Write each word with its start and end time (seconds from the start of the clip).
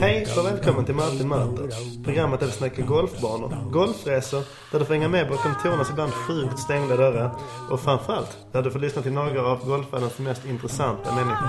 Hej 0.00 0.26
och 0.38 0.46
välkommen 0.46 0.84
till 0.84 0.94
Martin 0.94 1.28
möter. 1.28 1.68
Programmet 2.04 2.40
där 2.40 2.46
vi 2.46 2.52
snackar 2.52 2.82
golfbanor, 2.82 3.70
golfresor, 3.72 4.42
där 4.72 4.78
du 4.78 4.84
får 4.84 4.94
hänga 4.94 5.08
med 5.08 5.28
bakom 5.28 5.52
Tornas 5.62 5.90
ibland 5.90 6.12
sjukt 6.12 6.58
stängda 6.58 6.96
dörrar 6.96 7.34
och 7.70 7.80
framförallt 7.80 8.38
där 8.52 8.62
du 8.62 8.70
får 8.70 8.78
lyssna 8.78 9.02
till 9.02 9.12
några 9.12 9.46
av 9.46 9.66
golfvärldens 9.66 10.18
mest 10.18 10.46
intressanta 10.46 11.14
människor. 11.14 11.48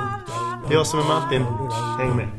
Det 0.67 0.73
är 0.73 0.77
jag 0.77 0.87
som 0.87 0.99
är 0.99 1.03
Martin. 1.03 1.41
Häng 1.99 2.15
med. 2.15 2.29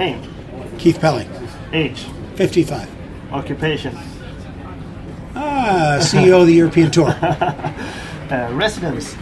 Name, 0.00 0.22
Keith 0.78 0.98
Pelley, 0.98 1.28
age, 1.74 2.06
55. 2.36 2.88
occupation, 3.32 3.94
Ah, 5.36 5.98
CEO 6.00 6.40
of 6.40 6.46
the 6.46 6.54
European 6.54 6.90
Tour. 6.90 7.10
uh, 7.22 8.48
residence, 8.52 9.14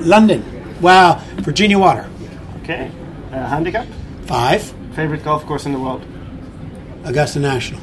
London. 0.00 0.42
Wow. 0.82 1.22
Virginia 1.38 1.78
Water. 1.78 2.06
okay, 2.62 2.90
uh, 3.32 3.46
handicap, 3.46 3.86
Five. 4.26 4.62
favorite 4.94 5.24
golf 5.24 5.46
course 5.46 5.64
in 5.64 5.72
the 5.72 5.78
world. 5.78 6.02
Augusta 7.04 7.38
National. 7.40 7.80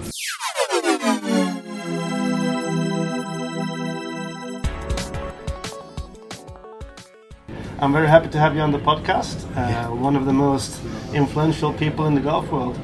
I'm 7.80 7.94
very 7.94 8.08
happy 8.08 8.28
to 8.30 8.40
have 8.40 8.56
you 8.56 8.62
on 8.62 8.72
the 8.72 8.80
podcast. 8.80 9.46
Uh, 9.56 9.94
one 9.94 10.16
of 10.16 10.26
the 10.26 10.34
most 10.34 10.82
influential 11.14 11.72
people 11.74 12.08
in 12.08 12.16
the 12.16 12.22
golf 12.22 12.50
world. 12.52 12.80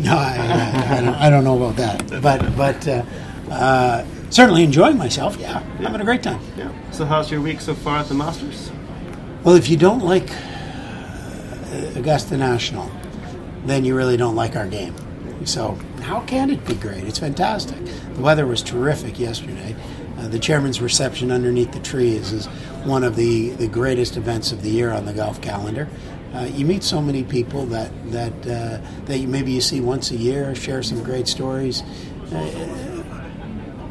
No, 0.00 0.16
I, 0.16 0.36
I, 0.36 0.96
I, 0.96 1.00
don't, 1.00 1.14
I 1.14 1.30
don't 1.30 1.44
know 1.44 1.56
about 1.56 1.76
that. 1.76 2.22
But, 2.22 2.56
but 2.56 2.88
uh, 2.88 3.04
uh, 3.50 4.04
certainly 4.30 4.64
enjoying 4.64 4.98
myself. 4.98 5.36
Yeah. 5.38 5.60
Having 5.78 6.00
a 6.00 6.04
great 6.04 6.22
time. 6.24 6.40
Yeah. 6.56 6.72
So 6.90 7.04
how's 7.04 7.30
your 7.30 7.40
week 7.40 7.60
so 7.60 7.74
far 7.74 7.98
at 7.98 8.06
the 8.06 8.14
Masters? 8.14 8.72
Well, 9.44 9.54
if 9.54 9.68
you 9.68 9.76
don't 9.76 10.00
like 10.00 10.28
uh, 10.30 11.92
Augusta 11.94 12.36
National, 12.36 12.90
then 13.66 13.84
you 13.84 13.94
really 13.96 14.16
don't 14.16 14.34
like 14.34 14.56
our 14.56 14.66
game. 14.66 14.94
So, 15.44 15.78
how 16.02 16.20
can 16.22 16.50
it 16.50 16.66
be 16.66 16.74
great? 16.74 17.04
It's 17.04 17.20
fantastic. 17.20 17.78
The 18.14 18.20
weather 18.20 18.46
was 18.46 18.62
terrific 18.62 19.20
yesterday. 19.20 19.76
Uh, 20.18 20.26
the 20.28 20.38
chairman's 20.38 20.80
reception 20.80 21.30
underneath 21.30 21.70
the 21.72 21.80
trees 21.80 22.32
is 22.32 22.46
one 22.84 23.04
of 23.04 23.14
the, 23.14 23.50
the 23.50 23.68
greatest 23.68 24.16
events 24.16 24.50
of 24.50 24.62
the 24.62 24.70
year 24.70 24.92
on 24.92 25.04
the 25.04 25.12
golf 25.12 25.40
calendar. 25.40 25.88
Uh, 26.34 26.40
you 26.52 26.66
meet 26.66 26.82
so 26.82 27.00
many 27.00 27.24
people 27.24 27.64
that 27.66 27.90
that 28.12 28.32
uh, 28.46 28.78
that 29.06 29.18
you, 29.18 29.26
maybe 29.26 29.50
you 29.50 29.62
see 29.62 29.80
once 29.80 30.10
a 30.10 30.16
year, 30.16 30.54
share 30.54 30.82
some 30.82 31.02
great 31.02 31.26
stories. 31.26 31.82
Uh, 32.32 33.02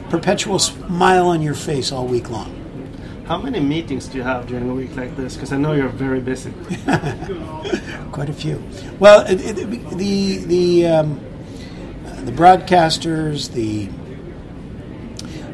perpetual 0.09 0.59
smile 0.59 1.27
on 1.27 1.41
your 1.41 1.55
face 1.55 1.91
all 1.91 2.05
week 2.05 2.29
long. 2.29 2.53
How 3.25 3.37
many 3.37 3.59
meetings 3.59 4.07
do 4.07 4.17
you 4.17 4.23
have 4.23 4.47
during 4.47 4.69
a 4.69 4.73
week 4.73 4.95
like 4.95 5.17
this? 5.17 5.33
Because 5.33 5.51
I 5.51 5.57
know 5.57 5.73
you're 5.73 5.89
very 5.89 6.21
busy. 6.21 6.51
Quite 8.11 8.29
a 8.29 8.33
few. 8.33 8.63
Well, 8.99 9.25
it, 9.27 9.41
it, 9.41 9.97
the 9.97 10.37
the 10.37 10.87
um, 10.87 11.19
the 12.23 12.31
broadcasters, 12.31 13.51
the 13.51 13.89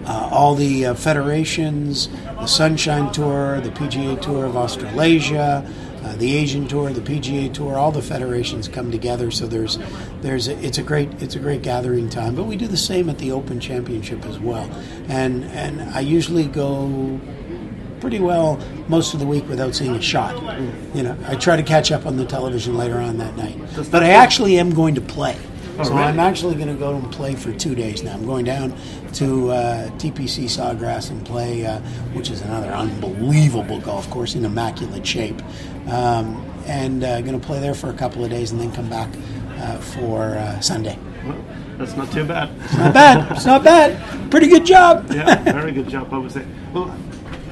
uh, 0.05 0.29
all 0.31 0.55
the 0.55 0.87
uh, 0.87 0.93
federations, 0.93 2.07
the 2.07 2.47
Sunshine 2.47 3.11
Tour, 3.11 3.61
the 3.61 3.69
PGA 3.69 4.21
Tour 4.21 4.45
of 4.45 4.57
Australasia, 4.57 5.65
uh, 6.03 6.15
the 6.17 6.35
Asian 6.35 6.67
Tour, 6.67 6.91
the 6.91 7.01
PGA 7.01 7.53
Tour, 7.53 7.77
all 7.77 7.91
the 7.91 8.01
federations 8.01 8.67
come 8.67 8.91
together. 8.91 9.31
So 9.31 9.47
there's 9.47 9.79
there's 10.21 10.47
a, 10.47 10.57
it's 10.65 10.77
a 10.77 10.83
great 10.83 11.09
it's 11.21 11.35
a 11.35 11.39
great 11.39 11.61
gathering 11.61 12.09
time. 12.09 12.35
But 12.35 12.43
we 12.43 12.57
do 12.57 12.67
the 12.67 12.77
same 12.77 13.09
at 13.09 13.17
the 13.19 13.31
Open 13.31 13.59
Championship 13.59 14.25
as 14.25 14.39
well, 14.39 14.69
and 15.07 15.45
and 15.45 15.81
I 15.81 16.01
usually 16.01 16.45
go 16.45 17.19
pretty 18.01 18.19
well 18.19 18.59
most 18.89 19.13
of 19.13 19.21
the 19.21 19.25
week 19.25 19.47
without 19.47 19.73
seeing 19.73 19.95
a 19.95 20.01
shot. 20.01 20.35
You 20.93 21.03
know, 21.03 21.17
I 21.25 21.35
try 21.35 21.55
to 21.55 21.63
catch 21.63 21.89
up 21.89 22.05
on 22.05 22.17
the 22.17 22.25
television 22.25 22.75
later 22.75 22.97
on 22.97 23.17
that 23.19 23.37
night. 23.37 23.57
But 23.89 24.03
I 24.03 24.09
actually 24.09 24.59
am 24.59 24.71
going 24.71 24.95
to 24.95 25.01
play. 25.01 25.37
Oh, 25.79 25.83
so 25.83 25.89
really? 25.91 26.03
I'm 26.03 26.19
actually 26.19 26.55
going 26.55 26.67
to 26.67 26.75
go 26.75 26.95
and 26.95 27.11
play 27.11 27.33
for 27.35 27.51
two 27.51 27.73
days 27.75 28.03
now. 28.03 28.13
I'm 28.13 28.25
going 28.25 28.45
down 28.45 28.75
to 29.13 29.51
uh, 29.51 29.89
TPC 29.97 30.45
Sawgrass 30.45 31.09
and 31.09 31.25
play, 31.25 31.65
uh, 31.65 31.79
which 32.13 32.29
is 32.29 32.41
another 32.41 32.71
unbelievable 32.71 33.79
golf 33.79 34.09
course 34.09 34.35
in 34.35 34.45
immaculate 34.45 35.05
shape. 35.05 35.41
Um, 35.87 36.47
and 36.67 37.03
uh, 37.03 37.21
going 37.21 37.39
to 37.39 37.45
play 37.45 37.59
there 37.59 37.73
for 37.73 37.89
a 37.89 37.93
couple 37.93 38.23
of 38.23 38.29
days 38.29 38.51
and 38.51 38.59
then 38.61 38.71
come 38.71 38.89
back 38.89 39.09
uh, 39.57 39.77
for 39.79 40.35
uh, 40.35 40.59
Sunday. 40.59 40.97
Well, 41.25 41.43
that's 41.77 41.95
not 41.95 42.11
too 42.11 42.23
bad. 42.25 42.49
It's 42.65 42.77
Not 42.77 42.93
bad. 42.93 43.31
It's 43.31 43.45
not 43.45 43.63
bad. 43.63 44.31
Pretty 44.31 44.47
good 44.47 44.65
job. 44.65 45.07
yeah, 45.11 45.41
very 45.43 45.71
good 45.71 45.89
job, 45.89 46.13
I 46.13 46.17
would 46.19 46.31
say. 46.31 46.45
Well, 46.73 46.95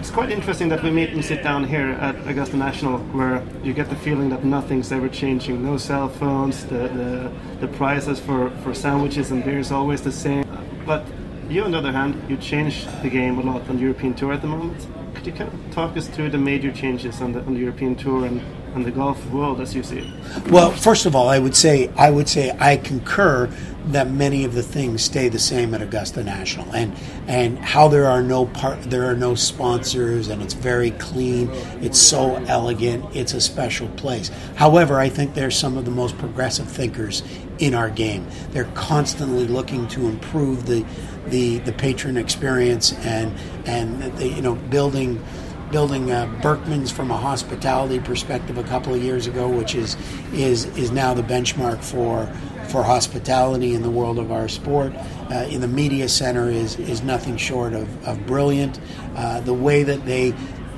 it's 0.02 0.10
quite 0.10 0.32
interesting 0.32 0.68
that 0.70 0.82
we 0.82 0.90
meet 0.90 1.12
and 1.12 1.24
sit 1.24 1.44
down 1.44 1.64
here 1.64 1.90
at 1.90 2.16
Augusta 2.28 2.58
National, 2.58 2.98
where 3.14 3.44
you 3.64 3.72
get 3.72 3.88
the 3.88 3.96
feeling 3.96 4.30
that 4.30 4.44
nothing's 4.44 4.92
ever 4.92 5.08
changing. 5.08 5.64
No 5.64 5.78
cell 5.78 6.10
phones, 6.10 6.66
the 6.66 6.88
the, 6.88 7.32
the 7.60 7.68
prices 7.68 8.20
for, 8.20 8.50
for 8.64 8.74
sandwiches 8.74 9.30
and 9.30 9.46
beer 9.46 9.60
is 9.60 9.72
always 9.72 10.02
the 10.02 10.12
same. 10.12 10.44
But 10.88 11.06
you, 11.50 11.64
on 11.64 11.70
the 11.70 11.78
other 11.78 11.92
hand, 11.92 12.20
you 12.28 12.38
changed 12.38 12.90
the 13.04 13.12
game 13.12 13.38
a 13.38 13.44
lot 13.44 13.70
on 13.70 13.76
the 13.76 13.84
European 13.84 14.16
Tour 14.16 14.34
at 14.34 14.42
the 14.42 14.48
moment. 14.48 14.88
Could 15.14 15.28
you 15.28 15.34
kind 15.34 15.54
of 15.54 15.72
talk 15.72 15.96
us 15.96 16.08
through 16.08 16.32
the 16.32 16.40
major 16.40 16.72
changes 16.72 17.22
on 17.22 17.34
the, 17.34 17.42
on 17.42 17.54
the 17.54 17.60
European 17.60 17.96
Tour 17.96 18.26
and, 18.26 18.42
and 18.74 18.86
the 18.86 18.92
golf 18.92 19.24
world 19.30 19.60
as 19.60 19.76
you 19.76 19.84
see 19.84 20.00
it? 20.00 20.48
Well, 20.48 20.72
first 20.72 21.06
of 21.06 21.16
all, 21.16 21.28
I 21.28 21.40
would 21.40 21.56
say 21.56 21.90
I 21.98 22.10
would 22.10 22.30
say 22.30 22.56
I 22.60 22.78
concur 22.78 23.50
that 23.88 24.12
many 24.12 24.44
of 24.44 24.54
the 24.54 24.62
things 24.62 25.02
stay 25.02 25.28
the 25.28 25.40
same 25.40 25.74
at 25.74 25.82
Augusta 25.82 26.24
National, 26.24 26.74
and 26.74 26.94
and 27.28 27.58
how 27.60 27.88
there 27.88 28.06
are 28.06 28.22
no 28.22 28.46
part 28.46 28.82
there 28.84 29.06
are 29.06 29.16
no 29.16 29.36
sponsors, 29.36 30.28
and 30.28 30.42
it's 30.42 30.54
very 30.54 30.92
clean. 30.92 31.50
It's 31.82 32.00
so 32.00 32.36
elegant. 32.48 33.16
It's 33.16 33.34
a 33.34 33.42
special 33.42 33.88
place. 33.90 34.30
However, 34.56 35.00
I 35.00 35.10
think 35.10 35.34
there's 35.34 35.58
some 35.58 35.78
of 35.78 35.86
the 35.86 35.92
most 35.92 36.18
progressive 36.18 36.68
thinkers 36.68 37.24
in 37.60 37.74
our 37.74 37.90
game. 37.90 38.28
They're 38.52 38.72
constantly 38.74 39.48
looking 39.48 39.88
to 39.90 40.08
improve 40.08 40.66
the 40.66 40.86
the 41.28 41.60
the 41.60 41.74
patron 41.74 42.18
experience 42.18 42.94
and 43.06 43.34
and 43.66 44.02
the, 44.18 44.28
you 44.28 44.42
know 44.42 44.56
building 44.56 45.24
building 45.72 46.12
uh, 46.12 46.28
Berckmans 46.42 46.92
from 46.92 47.12
a 47.12 47.18
hospitality 47.18 48.00
perspective 48.00 48.58
a 48.58 48.64
couple 48.64 48.94
of 48.94 49.02
years 49.02 49.28
ago, 49.28 49.48
which 49.48 49.76
is 49.76 49.96
is 50.34 50.66
is 50.78 50.92
now 50.92 51.14
the 51.14 51.24
benchmark 51.24 51.84
for 51.84 52.26
for 52.70 52.84
hospitality 52.84 53.74
in 53.74 53.82
the 53.82 53.90
world 53.90 54.20
of 54.20 54.32
our 54.32 54.48
sport. 54.48 54.94
Uh, 55.30 55.48
in 55.50 55.62
the 55.62 55.68
media 55.68 56.08
center 56.08 56.50
is 56.50 56.78
is 56.80 57.02
nothing 57.02 57.38
short 57.38 57.74
of, 57.74 58.08
of 58.08 58.26
brilliant. 58.26 58.80
Uh, 59.16 59.42
the 59.42 59.54
way 59.54 59.84
that 59.84 60.06
they 60.06 60.34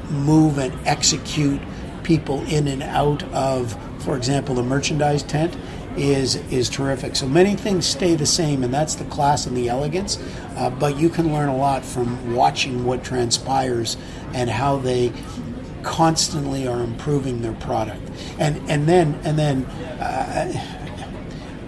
move 0.10 0.58
and 0.58 0.74
execute 0.88 1.62
people 2.04 2.44
in 2.48 2.68
and 2.68 2.84
out 2.84 3.24
of, 3.32 3.78
for 4.04 4.18
example, 4.18 4.56
the 4.56 4.64
merchandise 4.64 5.24
tent 5.24 5.56
is 5.98 6.36
is 6.52 6.70
terrific. 6.70 7.16
So 7.16 7.28
many 7.28 7.56
things 7.56 7.86
stay 7.86 8.16
the 8.16 8.26
same, 8.26 8.64
and 8.64 8.74
that's 8.74 8.96
the 8.96 9.06
class 9.06 9.46
and 9.46 9.56
the 9.56 9.70
elegance. 9.70 10.18
Uh, 10.56 10.70
but 10.70 10.98
you 10.98 11.10
can 11.10 11.32
learn 11.34 11.50
a 11.50 11.56
lot 11.56 11.84
from 11.86 12.34
watching 12.34 12.86
what 12.86 13.04
transpires 13.04 13.98
and 14.34 14.50
how 14.50 14.78
they 14.78 15.12
constantly 15.84 16.68
are 16.68 16.82
improving 16.82 17.42
their 17.42 17.54
product. 17.54 18.02
And 18.40 18.58
and 18.70 18.88
then 18.88 19.20
and 19.24 19.38
then 19.38 19.66
uh, 20.00 20.54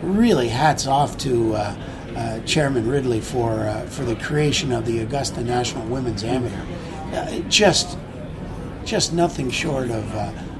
really 0.01 0.49
hats 0.49 0.87
off 0.87 1.17
to. 1.19 1.55
Uh, 1.55 1.75
uh, 2.15 2.39
Chairman 2.45 2.87
Ridley 2.87 3.19
for 3.19 3.65
uh, 3.65 3.85
for 3.87 4.05
the 4.05 4.15
creation 4.15 4.71
of 4.71 4.85
the 4.85 4.99
Augusta 4.99 5.43
National 5.43 5.85
Women's 5.87 6.23
Amateur, 6.23 6.65
uh, 7.11 7.39
just 7.49 7.97
just 8.85 9.11
nothing 9.11 9.49
short 9.51 9.91
of 9.91 10.15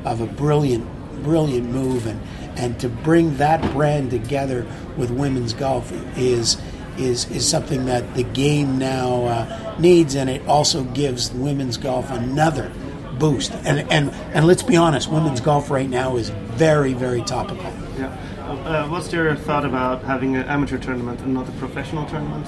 of 0.06 0.20
a 0.20 0.26
brilliant 0.26 0.86
brilliant 1.24 1.70
move 1.70 2.08
and 2.08 2.20
and 2.58 2.80
to 2.80 2.90
bring 2.90 3.38
that 3.38 3.62
brand 3.74 4.10
together 4.10 4.66
with 4.98 5.12
women's 5.12 5.54
golf 5.54 5.92
is 6.18 6.58
is 6.98 7.30
is 7.32 7.48
something 7.48 7.86
that 7.86 8.16
the 8.16 8.24
game 8.24 8.78
now 8.78 9.26
uh, 9.26 9.76
needs 9.80 10.16
and 10.16 10.30
it 10.30 10.46
also 10.48 10.84
gives 10.84 11.32
women's 11.34 11.78
golf 11.78 12.10
another 12.12 12.72
boost 13.20 13.52
and 13.66 13.90
and 13.92 14.12
and 14.34 14.48
let's 14.48 14.64
be 14.64 14.76
honest 14.76 15.10
women's 15.10 15.42
golf 15.42 15.70
right 15.70 15.90
now 15.90 16.16
is 16.16 16.30
very 16.30 16.94
very 16.94 17.22
topical 17.24 17.72
Yeah. 17.98 18.16
Uh, 18.46 18.88
what's 18.88 19.12
your 19.12 19.36
thought 19.36 19.66
about 19.66 20.04
having 20.04 20.36
an 20.36 20.44
amateur 20.46 20.78
tournament 20.78 21.20
and 21.22 21.34
not 21.34 21.50
a 21.50 21.52
professional 21.54 22.06
tournament? 22.06 22.46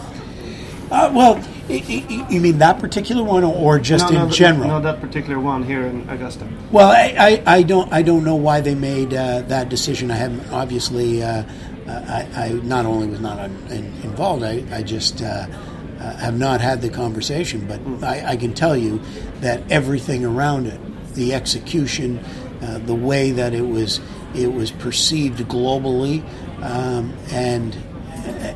Uh, 0.91 1.11
well 1.13 1.43
you 1.69 2.39
mean 2.39 2.59
that 2.59 2.79
particular 2.79 3.23
one 3.23 3.43
or 3.43 3.77
just 3.77 4.09
no, 4.09 4.21
in 4.21 4.27
no, 4.29 4.33
general 4.33 4.69
No, 4.69 4.81
that 4.81 5.01
particular 5.01 5.39
one 5.39 5.63
here 5.63 5.85
in 5.85 6.07
Augusta. 6.09 6.47
Well, 6.71 6.89
I, 6.89 7.43
I, 7.45 7.57
I 7.57 7.63
don't 7.63 7.91
I 7.91 8.01
don't 8.01 8.23
know 8.23 8.37
why 8.37 8.61
they 8.61 8.73
made 8.75 9.13
uh, 9.13 9.41
that 9.43 9.67
decision. 9.67 10.11
I 10.11 10.15
haven't 10.15 10.49
obviously. 10.51 11.23
Uh, 11.23 11.43
I, 11.87 12.27
I 12.35 12.49
not 12.63 12.85
only 12.85 13.07
was 13.07 13.21
not 13.21 13.39
un- 13.39 13.67
in, 13.69 13.85
involved. 14.03 14.43
I, 14.43 14.63
I 14.71 14.83
just 14.83 15.21
uh, 15.21 15.47
uh, 15.99 16.17
have 16.17 16.37
not 16.37 16.59
had 16.59 16.81
the 16.81 16.89
conversation. 16.89 17.65
But 17.65 18.03
I, 18.03 18.31
I 18.31 18.35
can 18.35 18.53
tell 18.53 18.75
you 18.75 19.01
that 19.39 19.69
everything 19.71 20.25
around 20.25 20.67
it 20.67 20.79
the 21.13 21.33
execution, 21.33 22.19
uh, 22.61 22.77
the 22.79 22.95
way 22.95 23.31
that 23.31 23.53
it 23.53 23.67
was 23.67 23.99
it 24.35 24.53
was 24.53 24.71
perceived 24.71 25.39
globally, 25.49 26.23
um, 26.61 27.13
and 27.31 27.75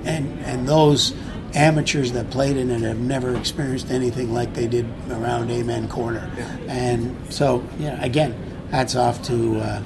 and 0.05 0.39
and 0.45 0.67
those 0.67 1.13
amateurs 1.53 2.11
that 2.13 2.29
played 2.29 2.57
in 2.57 2.69
it 2.71 2.81
have 2.81 2.99
never 2.99 3.35
experienced 3.35 3.91
anything 3.91 4.33
like 4.33 4.53
they 4.53 4.67
did 4.67 4.85
around 5.09 5.51
Amen 5.51 5.87
Corner, 5.87 6.29
Yeah. 6.37 6.57
and 6.67 7.15
so 7.31 7.63
yeah, 7.79 8.01
again, 8.03 8.33
hats 8.71 8.95
off 8.95 9.21
to. 9.23 9.59
Uh, 9.59 9.83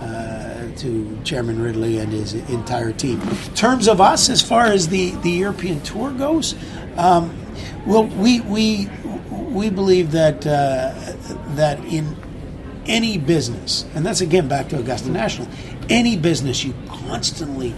uh, 0.00 0.68
to 0.76 1.18
Chairman 1.24 1.60
Ridley 1.60 1.98
and 1.98 2.12
his 2.12 2.34
entire 2.34 2.92
team. 2.92 3.18
In 3.22 3.54
terms 3.54 3.88
of 3.88 3.98
us, 3.98 4.28
as 4.28 4.42
far 4.42 4.66
as 4.66 4.88
the, 4.88 5.12
the 5.22 5.30
European 5.30 5.80
tour 5.80 6.10
goes, 6.10 6.54
um, 6.98 7.34
well, 7.86 8.04
we 8.04 8.40
we 8.42 8.90
we 9.30 9.70
believe 9.70 10.12
that 10.12 10.46
uh, 10.46 10.92
that 11.54 11.82
in 11.86 12.14
any 12.86 13.16
business, 13.16 13.86
and 13.94 14.04
that's 14.04 14.20
again 14.20 14.48
back 14.48 14.68
to 14.68 14.78
Augusta 14.78 15.08
National, 15.10 15.48
any 15.88 16.14
business 16.16 16.62
you 16.62 16.74
constantly 16.88 17.74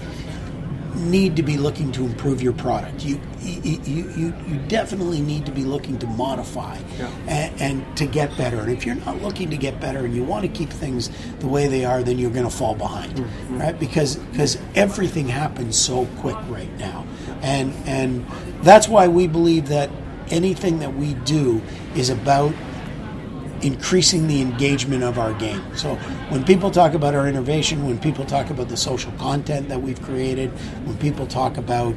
need 0.99 1.37
to 1.37 1.43
be 1.43 1.57
looking 1.57 1.93
to 1.93 2.05
improve 2.05 2.43
your 2.43 2.53
product. 2.53 3.05
You 3.05 3.21
you, 3.41 3.81
you, 3.85 4.11
you, 4.17 4.35
you 4.47 4.59
definitely 4.69 5.21
need 5.21 5.47
to 5.47 5.53
be 5.53 5.65
looking 5.65 5.99
to 6.01 6.07
modify 6.07 6.79
Yeah. 6.99 7.11
and, 7.29 7.61
and 7.63 7.97
to 7.97 8.07
get 8.07 8.37
better. 8.37 8.61
And 8.61 8.71
if 8.71 8.85
you're 8.85 8.97
not 8.97 9.23
looking 9.23 9.49
to 9.51 9.57
get 9.57 9.81
better 9.81 10.01
and 10.05 10.15
you 10.15 10.23
want 10.25 10.43
to 10.43 10.49
keep 10.49 10.71
things 10.71 11.11
the 11.39 11.47
way 11.47 11.67
they 11.69 11.85
are, 11.85 12.03
then 12.03 12.19
you're 12.19 12.31
going 12.31 12.45
to 12.45 12.51
fall 12.55 12.75
behind, 12.75 13.15
mm-hmm. 13.17 13.59
right? 13.59 13.79
Because 13.79 14.17
because 14.17 14.59
everything 14.75 15.29
happens 15.29 15.79
so 15.81 16.07
quick 16.19 16.37
right 16.49 16.73
now, 16.79 17.07
and 17.43 17.73
and 17.87 18.27
that's 18.63 18.89
why 18.89 19.09
we 19.09 19.27
believe 19.27 19.69
that 19.69 19.91
anything 20.31 20.79
that 20.81 20.95
we 20.95 21.15
do 21.15 21.63
is 21.95 22.11
about 22.11 22.53
increasing 23.63 24.27
the 24.29 24.41
engagement 24.41 25.03
of 25.03 25.19
our 25.19 25.33
game. 25.35 25.63
So 25.77 25.97
when 26.31 26.45
people 26.45 26.71
talk 26.71 26.95
about 26.95 27.15
our 27.15 27.27
innovation, 27.29 27.87
when 27.87 27.99
people 27.99 28.25
talk 28.25 28.51
about 28.51 28.69
the 28.69 28.77
social 28.77 29.13
content 29.13 29.69
that 29.69 29.83
we've 29.83 30.01
created, 30.03 30.51
when 30.87 30.97
people 30.99 31.27
talk 31.27 31.57
about 31.57 31.95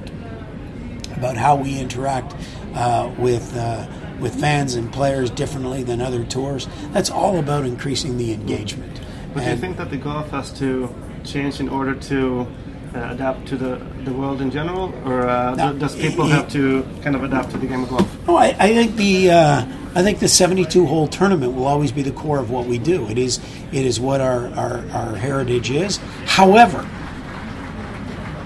about 1.16 1.38
how 1.38 1.56
we 1.56 1.78
interact 1.80 2.34
uh, 2.74 3.12
with 3.18 3.56
uh, 3.58 3.86
with 4.20 4.40
fans 4.40 4.76
and 4.76 4.92
players 4.94 5.30
differently 5.30 5.84
than 5.84 6.02
other 6.02 6.24
tours, 6.24 6.68
that's 6.92 7.10
all 7.10 7.38
about 7.40 7.66
increasing 7.66 8.18
the 8.18 8.34
engagement. 8.34 9.00
But 9.34 9.44
do 9.44 9.50
you 9.50 9.56
think 9.58 9.78
that 9.78 9.90
the 9.90 9.98
golf 9.98 10.30
has 10.32 10.52
to 10.60 10.94
change 11.24 11.60
in 11.60 11.70
order 11.70 11.96
to 11.96 12.48
uh, 12.96 13.10
adapt 13.12 13.48
to 13.48 13.56
the, 13.56 13.78
the 14.04 14.12
world 14.14 14.42
in 14.42 14.52
general, 14.52 14.94
or 15.06 15.28
uh, 15.28 15.56
No, 15.56 15.74
does 15.74 15.96
it- 15.96 16.02
people 16.02 16.26
it- 16.28 16.32
have 16.32 16.50
to 16.52 16.84
kind 17.04 17.16
of 17.16 17.24
adapt 17.24 17.52
to 17.52 17.58
the 17.58 17.66
game 17.68 17.84
of 17.84 17.90
golf? 17.90 18.28
No, 18.28 18.36
I, 18.38 18.48
I 18.60 18.74
think 18.74 18.96
the 18.96 19.32
uh, 19.32 19.66
I 19.94 20.04
think 20.04 20.20
the 20.20 20.28
72 20.28 20.86
hole 20.86 21.08
tournament 21.08 21.54
will 21.54 21.68
always 21.68 21.92
be 21.92 22.02
the 22.02 22.12
core 22.12 22.40
of 22.40 22.50
what 22.50 22.66
we 22.66 22.78
do. 22.78 23.08
It 23.10 23.18
is 23.18 23.40
it 23.72 23.86
is 23.86 24.00
what 24.00 24.22
our, 24.22 24.48
our, 24.56 24.90
our 24.92 25.16
heritage 25.16 25.70
is. 25.70 25.98
However, 26.26 26.88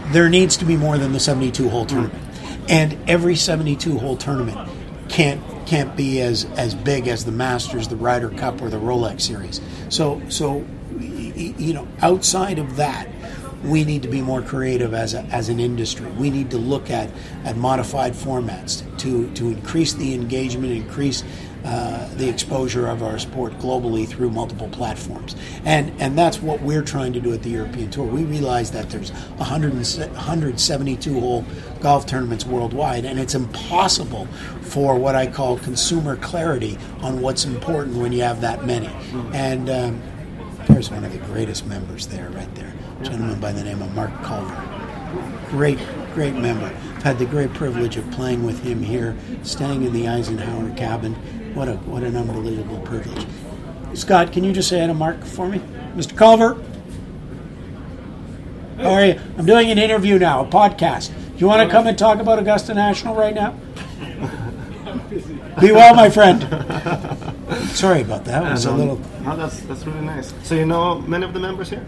there 0.07 0.27
needs 0.29 0.57
to 0.57 0.65
be 0.65 0.75
more 0.75 0.97
than 0.97 1.13
the 1.13 1.19
72 1.19 1.69
hole 1.69 1.85
tournament, 1.85 2.23
and 2.67 2.97
every 3.07 3.35
72 3.35 3.97
hole 3.97 4.17
tournament 4.17 4.69
can't 5.07 5.41
can't 5.67 5.95
be 5.95 6.19
as 6.21 6.45
as 6.57 6.73
big 6.73 7.07
as 7.07 7.25
the 7.25 7.31
Masters, 7.31 7.87
the 7.87 7.95
Ryder 7.95 8.29
Cup, 8.29 8.61
or 8.61 8.69
the 8.69 8.77
Rolex 8.77 9.21
Series. 9.21 9.61
So 9.89 10.21
so 10.29 10.65
you 10.99 11.73
know 11.73 11.87
outside 12.01 12.57
of 12.57 12.77
that 12.77 13.07
we 13.65 13.83
need 13.83 14.03
to 14.03 14.07
be 14.07 14.21
more 14.21 14.41
creative 14.41 14.93
as, 14.93 15.13
a, 15.13 15.21
as 15.25 15.49
an 15.49 15.59
industry. 15.59 16.09
We 16.11 16.29
need 16.29 16.51
to 16.51 16.57
look 16.57 16.89
at, 16.89 17.09
at 17.43 17.57
modified 17.57 18.13
formats 18.13 18.83
to, 18.99 19.29
to 19.33 19.49
increase 19.49 19.93
the 19.93 20.13
engagement, 20.13 20.71
increase 20.71 21.23
uh, 21.65 22.07
the 22.17 22.29
exposure 22.29 22.85
of 22.85 23.01
our 23.01 23.17
sport 23.17 23.51
globally 23.53 24.07
through 24.07 24.29
multiple 24.29 24.69
platforms. 24.69 25.35
And, 25.63 25.91
and 25.99 26.15
that's 26.15 26.39
what 26.39 26.61
we're 26.61 26.83
trying 26.83 27.11
to 27.13 27.19
do 27.19 27.33
at 27.33 27.41
the 27.41 27.49
European 27.49 27.89
Tour. 27.89 28.05
We 28.05 28.23
realize 28.23 28.69
that 28.71 28.91
there's 28.91 29.09
100 29.09 29.73
172 29.73 31.19
hole 31.19 31.43
golf 31.79 32.05
tournaments 32.05 32.45
worldwide, 32.45 33.03
and 33.03 33.19
it's 33.19 33.33
impossible 33.33 34.27
for 34.61 34.95
what 34.95 35.15
I 35.15 35.25
call 35.25 35.57
consumer 35.57 36.15
clarity 36.17 36.77
on 37.01 37.21
what's 37.21 37.45
important 37.45 37.97
when 37.97 38.11
you 38.11 38.21
have 38.21 38.41
that 38.41 38.63
many. 38.63 38.91
And 39.33 39.67
um, 39.67 40.01
there's 40.67 40.89
one 40.89 41.03
of 41.03 41.11
the 41.11 41.19
greatest 41.19 41.65
members 41.65 42.07
there, 42.07 42.29
right 42.29 42.53
there. 42.55 42.73
A 42.99 43.03
gentleman 43.03 43.39
by 43.39 43.51
the 43.51 43.63
name 43.63 43.81
of 43.81 43.93
Mark 43.93 44.11
Culver. 44.23 44.55
Great, 45.49 45.79
great 46.13 46.35
member. 46.35 46.65
I've 46.65 47.03
had 47.03 47.19
the 47.19 47.25
great 47.25 47.53
privilege 47.53 47.97
of 47.97 48.09
playing 48.11 48.43
with 48.43 48.63
him 48.63 48.81
here, 48.81 49.15
staying 49.43 49.83
in 49.83 49.93
the 49.93 50.07
Eisenhower 50.07 50.75
cabin. 50.75 51.13
What 51.53 51.67
a 51.67 51.75
what 51.77 52.03
an 52.03 52.15
unbelievable 52.15 52.79
privilege. 52.79 53.25
Scott, 53.93 54.33
can 54.33 54.43
you 54.43 54.51
just 54.51 54.67
say 54.67 54.81
hi 54.81 54.87
to 54.87 54.93
Mark 54.93 55.23
for 55.23 55.47
me? 55.47 55.59
Mr. 55.95 56.17
Culver? 56.17 56.61
How 58.77 58.91
are 58.91 59.05
you? 59.05 59.19
I'm 59.37 59.45
doing 59.45 59.71
an 59.71 59.77
interview 59.77 60.19
now, 60.19 60.41
a 60.41 60.45
podcast. 60.45 61.09
Do 61.09 61.37
you 61.37 61.47
want 61.47 61.67
to 61.67 61.73
come 61.73 61.87
and 61.87 61.97
talk 61.97 62.19
about 62.19 62.39
Augusta 62.39 62.73
National 62.73 63.15
right 63.15 63.33
now? 63.33 63.51
Be 65.61 65.71
well, 65.71 65.95
my 65.95 66.09
friend. 66.09 66.41
Sorry 67.73 68.01
about 68.01 68.25
that. 68.25 68.43
It 68.45 68.51
was 68.51 68.65
a 68.65 68.71
little 68.71 68.99
Oh, 69.25 69.35
that's 69.35 69.61
that's 69.61 69.85
really 69.85 70.05
nice. 70.05 70.33
So 70.43 70.55
you 70.55 70.65
know 70.65 71.01
many 71.01 71.25
of 71.25 71.33
the 71.33 71.39
members 71.39 71.69
here? 71.69 71.85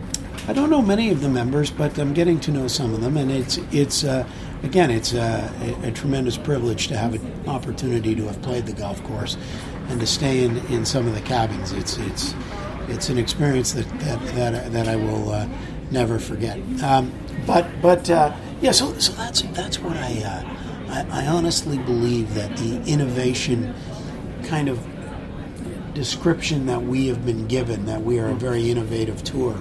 I 0.47 0.53
don't 0.53 0.69
know 0.69 0.81
many 0.81 1.09
of 1.09 1.21
the 1.21 1.29
members, 1.29 1.69
but 1.71 1.97
I'm 1.97 2.13
getting 2.13 2.39
to 2.41 2.51
know 2.51 2.68
some 2.68 2.94
of 2.94 3.01
them, 3.01 3.18
and 3.18 3.31
it's 3.31 3.57
it's 3.71 4.03
uh, 4.03 4.27
again 4.63 4.89
it's 4.91 5.13
uh, 5.13 5.51
a, 5.83 5.88
a 5.88 5.91
tremendous 5.91 6.38
privilege 6.38 6.88
to 6.88 6.97
have 6.97 7.13
an 7.15 7.50
opportunity 7.50 8.15
to 8.15 8.25
have 8.27 8.41
played 8.41 8.65
the 8.65 8.74
golf 8.74 9.03
course 9.03 9.38
and 9.89 10.00
to 10.00 10.07
stay 10.07 10.44
in, 10.44 10.57
in 10.68 10.85
some 10.85 11.07
of 11.07 11.13
the 11.15 11.21
cabins. 11.21 11.71
It's 11.74 11.97
it's 11.97 12.33
it's 12.88 13.09
an 13.09 13.18
experience 13.18 13.74
that 13.74 13.88
that 14.00 14.19
that, 14.35 14.71
that 14.71 14.88
I 14.88 14.95
will 14.95 15.31
uh, 15.31 15.47
never 15.91 16.18
forget. 16.18 16.59
Um, 16.81 17.12
but 17.45 17.68
but 17.81 18.09
uh, 18.09 18.35
yeah, 18.62 18.71
so 18.71 18.94
so 19.00 19.12
that's 19.13 19.41
that's 19.41 19.79
what 19.79 19.97
I, 19.97 20.24
uh, 20.24 21.03
I 21.12 21.24
I 21.24 21.27
honestly 21.27 21.77
believe 21.77 22.33
that 22.35 22.56
the 22.57 22.81
innovation 22.85 23.74
kind 24.45 24.69
of 24.69 24.79
description 25.98 26.68
that 26.68 26.84
we 26.84 27.08
have 27.08 27.26
been 27.26 27.48
given 27.48 27.88
that 27.88 28.04
we 28.04 28.20
are 28.20 28.30
a 28.30 28.36
very 28.36 28.70
innovative 28.70 29.24
tour 29.24 29.58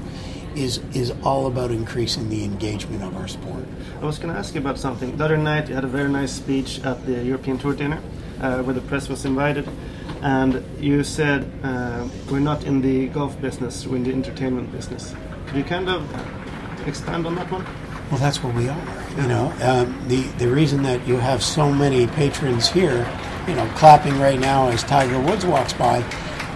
is 0.55 0.81
is 0.93 1.11
all 1.23 1.47
about 1.47 1.71
increasing 1.71 2.29
the 2.29 2.45
engagement 2.45 3.03
of 3.03 3.17
our 3.17 3.27
sport. 3.27 3.65
I 4.03 4.05
was 4.05 4.19
going 4.19 4.33
to 4.33 4.39
ask 4.39 4.55
you 4.55 4.61
about 4.61 4.79
something. 4.79 5.17
The 5.17 5.25
other 5.25 5.39
night, 5.39 5.69
you 5.69 5.75
had 5.75 5.85
a 5.85 5.95
very 5.99 6.11
nice 6.11 6.33
speech 6.33 6.85
at 6.85 7.05
the 7.07 7.25
European 7.25 7.57
Tour 7.59 7.75
dinner, 7.75 8.01
uh, 8.41 8.63
where 8.63 8.75
the 8.75 8.83
press 8.83 9.09
was 9.09 9.25
invited, 9.25 9.67
and 10.21 10.63
you 10.79 11.03
said 11.05 11.51
uh, 11.63 12.07
we're 12.31 12.41
not 12.41 12.65
in 12.65 12.83
the 12.83 13.09
golf 13.09 13.41
business; 13.41 13.87
we're 13.87 13.97
in 13.97 14.05
the 14.05 14.13
entertainment 14.13 14.71
business. 14.73 15.15
Could 15.47 15.57
you 15.57 15.65
kind 15.65 15.89
of 15.89 16.03
expand 16.87 17.27
on 17.27 17.35
that 17.37 17.51
one? 17.51 17.65
Well, 18.11 18.21
that's 18.21 18.43
what 18.43 18.55
we 18.55 18.69
are. 18.69 18.85
You 19.17 19.27
know, 19.27 19.53
um, 19.63 19.87
the 20.09 20.21
the 20.37 20.49
reason 20.49 20.83
that 20.83 21.01
you 21.09 21.17
have 21.17 21.43
so 21.43 21.73
many 21.73 22.07
patrons 22.09 22.69
here, 22.69 23.09
you 23.47 23.55
know, 23.55 23.67
clapping 23.77 24.19
right 24.19 24.39
now 24.39 24.69
as 24.69 24.83
Tiger 24.83 25.21
Woods 25.21 25.47
walks 25.47 25.73
by, 25.73 26.05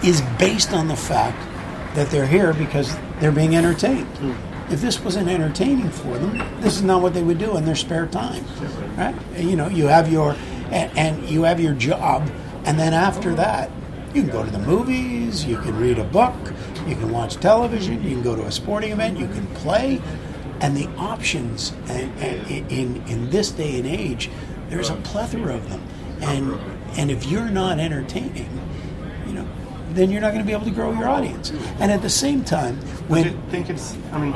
is 0.03 0.21
based 0.39 0.73
on 0.73 0.87
the 0.87 0.95
fact 0.95 1.37
that 1.95 2.09
they're 2.09 2.27
here 2.27 2.53
because 2.53 2.97
they're 3.19 3.31
being 3.31 3.55
entertained. 3.55 4.07
If 4.69 4.81
this 4.81 4.99
wasn't 5.01 5.27
entertaining 5.27 5.89
for 5.89 6.17
them, 6.17 6.37
this 6.61 6.75
is 6.75 6.81
not 6.81 7.01
what 7.01 7.13
they 7.13 7.23
would 7.23 7.37
do 7.37 7.57
in 7.57 7.65
their 7.65 7.75
spare 7.75 8.07
time, 8.07 8.45
right? 8.97 9.15
You 9.37 9.55
know, 9.55 9.67
you 9.67 9.87
have 9.87 10.11
your 10.11 10.35
and, 10.71 10.97
and 10.97 11.29
you 11.29 11.43
have 11.43 11.59
your 11.59 11.73
job, 11.73 12.29
and 12.63 12.79
then 12.79 12.93
after 12.93 13.35
that, 13.35 13.69
you 14.13 14.23
can 14.23 14.31
go 14.31 14.45
to 14.45 14.51
the 14.51 14.59
movies, 14.59 15.43
you 15.43 15.57
can 15.57 15.77
read 15.77 15.99
a 15.99 16.05
book, 16.05 16.33
you 16.87 16.95
can 16.95 17.11
watch 17.11 17.35
television, 17.35 18.01
you 18.03 18.11
can 18.11 18.23
go 18.23 18.35
to 18.35 18.45
a 18.45 18.51
sporting 18.51 18.91
event, 18.91 19.19
you 19.19 19.27
can 19.27 19.45
play, 19.47 20.01
and 20.61 20.77
the 20.77 20.87
options 20.97 21.73
and, 21.89 22.17
and 22.19 22.71
in 22.71 23.05
in 23.07 23.29
this 23.29 23.51
day 23.51 23.77
and 23.77 23.87
age, 23.87 24.29
there's 24.69 24.89
a 24.89 24.95
plethora 24.95 25.55
of 25.55 25.69
them, 25.69 25.85
and 26.21 26.57
and 26.97 27.11
if 27.11 27.25
you're 27.25 27.49
not 27.49 27.79
entertaining, 27.79 28.49
you 29.27 29.33
know, 29.33 29.47
then 29.91 30.11
you're 30.11 30.21
not 30.21 30.29
going 30.29 30.41
to 30.41 30.45
be 30.47 30.53
able 30.53 30.65
to 30.65 30.71
grow 30.71 30.91
your 30.93 31.09
audience. 31.09 31.51
And 31.79 31.91
at 31.91 32.01
the 32.01 32.09
same 32.09 32.43
time, 32.43 32.79
Do 32.79 32.85
when 33.07 33.25
you 33.25 33.41
think 33.49 33.69
it's? 33.69 33.95
I 34.11 34.19
mean, 34.19 34.33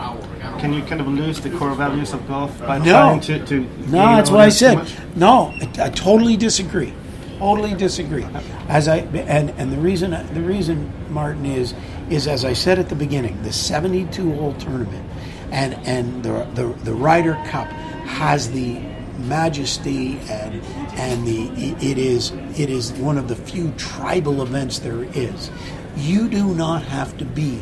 can 0.59 0.73
you 0.73 0.81
kind 0.83 0.99
of 1.01 1.07
lose 1.07 1.39
the 1.39 1.49
core 1.51 1.73
values 1.75 2.13
of 2.13 2.27
golf 2.27 2.57
by 2.59 2.77
No. 2.79 2.83
trying 2.85 3.19
to? 3.21 3.45
to 3.45 3.59
No, 3.87 4.15
that's 4.15 4.29
what 4.29 4.41
I 4.41 4.49
said. 4.49 4.87
No, 5.15 5.53
I, 5.61 5.85
I 5.85 5.89
totally 5.89 6.35
disagree. 6.37 6.93
Totally 7.39 7.73
disagree. 7.73 8.25
As 8.69 8.87
I 8.87 8.97
and 8.99 9.49
and 9.51 9.71
the 9.71 9.77
reason 9.77 10.11
the 10.33 10.41
reason 10.41 10.91
Martin 11.09 11.45
is 11.45 11.73
is 12.09 12.27
as 12.27 12.45
I 12.45 12.53
said 12.53 12.79
at 12.79 12.89
the 12.89 12.95
beginning, 12.95 13.41
the 13.43 13.51
72 13.53 14.33
hole 14.33 14.53
tournament 14.53 15.05
and 15.51 15.73
and 15.85 16.23
the 16.23 16.45
the, 16.53 16.67
the 16.83 16.93
Ryder 16.93 17.33
Cup 17.47 17.67
has 17.67 18.51
the 18.51 18.79
majesty 19.19 20.17
and 20.29 20.61
and 20.95 21.27
the 21.27 21.75
it 21.81 21.97
is 21.97 22.31
it 22.57 22.69
is 22.69 22.91
one 22.93 23.17
of 23.17 23.27
the 23.27 23.35
few 23.35 23.71
tribal 23.73 24.41
events 24.41 24.79
there 24.79 25.03
is. 25.03 25.51
You 25.97 26.27
do 26.29 26.53
not 26.53 26.83
have 26.83 27.17
to 27.17 27.25
be 27.25 27.61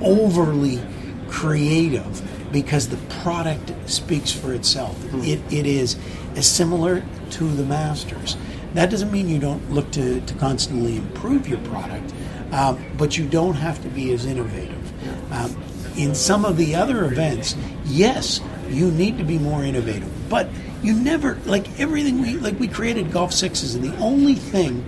overly 0.00 0.80
creative 1.28 2.22
because 2.52 2.88
the 2.88 2.96
product 3.22 3.72
speaks 3.88 4.32
for 4.32 4.52
itself. 4.52 4.96
It, 5.24 5.40
it 5.52 5.66
is 5.66 5.96
similar 6.40 7.02
to 7.30 7.44
the 7.44 7.64
Masters. 7.64 8.36
That 8.74 8.90
doesn't 8.90 9.10
mean 9.10 9.28
you 9.28 9.38
don't 9.38 9.70
look 9.70 9.90
to, 9.92 10.20
to 10.20 10.34
constantly 10.34 10.96
improve 10.96 11.48
your 11.48 11.58
product, 11.60 12.12
um, 12.52 12.84
but 12.96 13.16
you 13.16 13.26
don't 13.26 13.54
have 13.54 13.80
to 13.82 13.88
be 13.88 14.12
as 14.12 14.26
innovative. 14.26 15.32
Um, 15.32 15.62
in 15.96 16.14
some 16.14 16.44
of 16.44 16.56
the 16.56 16.74
other 16.74 17.04
events, 17.04 17.56
yes, 17.84 18.40
you 18.68 18.90
need 18.90 19.18
to 19.18 19.24
be 19.24 19.38
more 19.38 19.64
innovative, 19.64 20.08
but 20.28 20.48
you 20.82 20.94
never 20.94 21.36
like 21.46 21.80
everything 21.80 22.20
we 22.20 22.34
like. 22.34 22.58
We 22.58 22.68
created 22.68 23.12
golf 23.12 23.32
sixes, 23.32 23.74
and 23.74 23.84
the 23.84 23.96
only 23.98 24.34
thing 24.34 24.84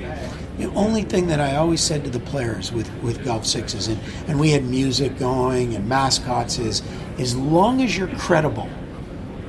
the 0.59 0.67
only 0.75 1.03
thing 1.03 1.29
that 1.29 1.41
I 1.41 1.57
always 1.57 1.81
said 1.81 2.05
to 2.05 2.11
the 2.11 2.21
players 2.21 2.71
with, 2.71 2.93
with 3.03 3.25
Golf 3.25 3.47
Sixes, 3.47 3.89
and, 3.89 3.99
and 4.29 4.39
we 4.39 4.51
had 4.51 4.65
music 4.65 5.19
going 5.19 5.75
and 5.75 5.89
mascots, 5.89 6.59
is 6.59 6.83
as 7.19 7.35
long 7.35 7.81
as 7.83 7.97
you're 7.97 8.15
credible, 8.17 8.69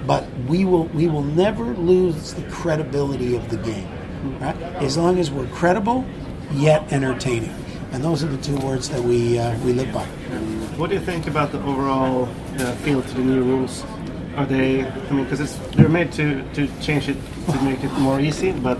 but 0.07 0.25
we 0.47 0.63
will 0.65 0.85
we 0.85 1.07
will 1.07 1.23
never 1.23 1.65
lose 1.75 2.33
the 2.33 2.43
credibility 2.43 3.35
of 3.35 3.49
the 3.49 3.57
game. 3.57 3.87
Right? 4.39 4.55
As 4.81 4.97
long 4.97 5.19
as 5.19 5.29
we're 5.29 5.47
credible, 5.47 6.05
yet 6.53 6.91
entertaining, 6.93 7.53
and 7.91 8.03
those 8.03 8.23
are 8.23 8.27
the 8.27 8.41
two 8.41 8.57
words 8.65 8.89
that 8.89 9.01
we 9.01 9.37
uh, 9.37 9.57
we 9.59 9.73
live 9.73 9.93
by. 9.93 10.05
What 10.77 10.89
do 10.89 10.95
you 10.95 11.01
think 11.01 11.27
about 11.27 11.51
the 11.51 11.59
overall 11.63 12.29
uh, 12.59 12.71
feel 12.77 13.01
to 13.01 13.13
the 13.13 13.21
new 13.21 13.43
rules? 13.43 13.83
Are 14.35 14.45
they? 14.45 14.83
I 14.83 15.11
mean, 15.11 15.25
because 15.25 15.59
they're 15.71 15.89
made 15.89 16.11
to 16.13 16.43
to 16.53 16.67
change 16.81 17.07
it 17.09 17.17
to 17.51 17.61
make 17.61 17.83
it 17.83 17.91
more 17.99 18.19
easy, 18.19 18.51
but 18.51 18.79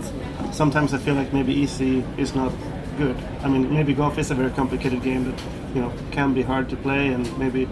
sometimes 0.52 0.92
I 0.94 0.98
feel 0.98 1.14
like 1.14 1.32
maybe 1.32 1.52
easy 1.52 2.04
is 2.18 2.34
not 2.34 2.52
good. 2.98 3.16
I 3.42 3.48
mean, 3.48 3.72
maybe 3.72 3.94
golf 3.94 4.18
is 4.18 4.30
a 4.30 4.34
very 4.34 4.50
complicated 4.50 5.02
game 5.02 5.24
that 5.24 5.40
you 5.74 5.80
know 5.80 5.92
can 6.10 6.34
be 6.34 6.42
hard 6.42 6.68
to 6.70 6.76
play, 6.76 7.08
and 7.08 7.38
maybe 7.38 7.68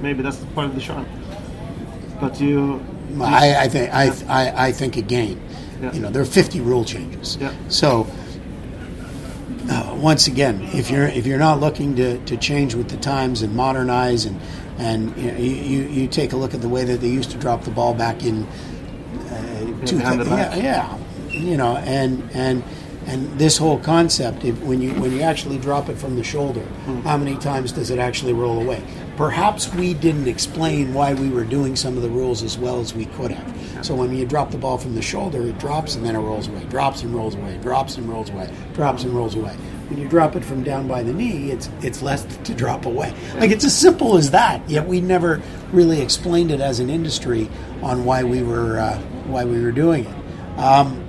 maybe 0.00 0.22
that's 0.22 0.38
part 0.54 0.66
of 0.66 0.74
the 0.74 0.80
charm. 0.80 1.06
But 2.20 2.40
you, 2.40 2.80
I, 3.20 3.56
I 3.64 3.68
think 3.68 3.94
I, 3.94 4.10
I, 4.28 4.68
I 4.68 4.72
think 4.72 4.96
again, 4.96 5.40
yeah. 5.80 5.92
you 5.92 6.00
know, 6.00 6.10
there 6.10 6.22
are 6.22 6.32
50 6.42 6.60
rule 6.60 6.84
changes. 6.84 7.36
Yeah. 7.36 7.52
So 7.68 8.06
once 10.06 10.28
again, 10.28 10.62
if 10.72 10.88
you're 10.88 11.08
if 11.08 11.26
you're 11.26 11.36
not 11.36 11.58
looking 11.58 11.96
to, 11.96 12.16
to 12.26 12.36
change 12.36 12.76
with 12.76 12.88
the 12.88 12.96
times 12.96 13.42
and 13.42 13.52
modernize 13.56 14.24
and 14.24 14.40
and 14.78 15.16
you, 15.16 15.32
know, 15.32 15.38
you, 15.38 15.82
you 15.82 16.06
take 16.06 16.32
a 16.32 16.36
look 16.36 16.54
at 16.54 16.60
the 16.60 16.68
way 16.68 16.84
that 16.84 17.00
they 17.00 17.08
used 17.08 17.32
to 17.32 17.36
drop 17.38 17.64
the 17.64 17.72
ball 17.72 17.92
back 17.92 18.22
in 18.22 18.44
uh, 18.44 19.84
two, 19.84 19.98
yeah, 19.98 20.54
yeah, 20.54 20.98
you 21.30 21.56
know, 21.56 21.76
and 21.78 22.22
and 22.34 22.62
and 23.06 23.36
this 23.36 23.58
whole 23.58 23.80
concept, 23.80 24.44
if, 24.44 24.56
when 24.62 24.80
you 24.80 24.92
when 24.94 25.10
you 25.10 25.22
actually 25.22 25.58
drop 25.58 25.88
it 25.88 25.98
from 25.98 26.14
the 26.14 26.22
shoulder, 26.22 26.64
mm. 26.84 27.02
how 27.02 27.16
many 27.16 27.36
times 27.38 27.72
does 27.72 27.90
it 27.90 27.98
actually 27.98 28.32
roll 28.32 28.62
away? 28.62 28.84
Perhaps 29.16 29.74
we 29.74 29.92
didn't 29.92 30.28
explain 30.28 30.94
why 30.94 31.14
we 31.14 31.30
were 31.30 31.44
doing 31.44 31.74
some 31.74 31.96
of 31.96 32.04
the 32.04 32.10
rules 32.10 32.44
as 32.44 32.56
well 32.56 32.78
as 32.78 32.94
we 32.94 33.06
could 33.06 33.32
have. 33.32 33.84
So 33.84 33.96
when 33.96 34.14
you 34.14 34.24
drop 34.24 34.52
the 34.52 34.58
ball 34.58 34.78
from 34.78 34.94
the 34.94 35.02
shoulder, 35.02 35.42
it 35.42 35.58
drops 35.58 35.96
and 35.96 36.04
then 36.04 36.14
it 36.14 36.20
rolls 36.20 36.46
away, 36.46 36.64
drops 36.64 37.02
and 37.02 37.12
rolls 37.12 37.34
away, 37.34 37.58
drops 37.58 37.96
and 37.96 38.08
rolls 38.08 38.30
away, 38.30 38.48
drops 38.74 39.02
and 39.02 39.12
rolls 39.12 39.34
away. 39.34 39.56
When 39.88 40.00
you 40.00 40.08
drop 40.08 40.34
it 40.34 40.44
from 40.44 40.64
down 40.64 40.88
by 40.88 41.02
the 41.02 41.12
knee, 41.12 41.50
it's 41.50 41.70
it's 41.80 42.02
less 42.02 42.24
to 42.24 42.54
drop 42.54 42.86
away. 42.86 43.14
Like 43.38 43.50
it's 43.50 43.64
as 43.64 43.76
simple 43.76 44.16
as 44.16 44.32
that. 44.32 44.68
Yet 44.68 44.86
we 44.86 45.00
never 45.00 45.40
really 45.72 46.00
explained 46.00 46.50
it 46.50 46.60
as 46.60 46.80
an 46.80 46.90
industry 46.90 47.48
on 47.82 48.04
why 48.04 48.24
we 48.24 48.42
were 48.42 48.78
uh, 48.78 48.98
why 49.26 49.44
we 49.44 49.60
were 49.62 49.72
doing 49.72 50.04
it. 50.04 50.58
Um, 50.58 51.04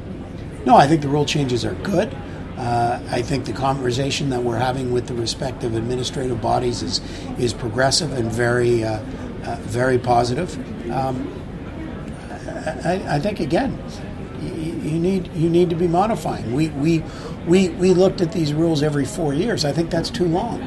no, 0.65 0.75
I 0.75 0.87
think 0.87 1.01
the 1.01 1.07
rule 1.07 1.25
changes 1.25 1.65
are 1.65 1.73
good. 1.75 2.15
Uh, 2.57 2.99
I 3.11 3.21
think 3.21 3.45
the 3.45 3.53
conversation 3.53 4.29
that 4.31 4.43
we're 4.43 4.57
having 4.57 4.91
with 4.91 5.07
the 5.07 5.13
respective 5.13 5.75
administrative 5.75 6.41
bodies 6.41 6.81
is 6.81 7.01
is 7.37 7.53
progressive 7.53 8.13
and 8.13 8.31
very 8.31 8.83
uh, 8.83 8.99
uh, 9.43 9.55
very 9.61 9.97
positive. 9.97 10.57
Um, 10.91 11.33
I, 12.83 13.15
I, 13.15 13.19
think 13.19 13.39
again, 13.39 13.77
you, 14.41 14.91
you, 14.91 14.99
need 14.99 15.27
you 15.33 15.49
need 15.49 15.69
to 15.69 15.75
be 15.75 15.87
modifying. 15.87 16.53
We, 16.53 16.69
we 16.69 17.03
we 17.47 17.69
we 17.69 17.93
looked 17.93 18.21
at 18.21 18.31
these 18.31 18.53
rules 18.53 18.83
every 18.83 19.05
four 19.05 19.33
years. 19.33 19.65
I 19.65 19.71
think 19.71 19.89
that's 19.89 20.09
too 20.09 20.25
long. 20.25 20.61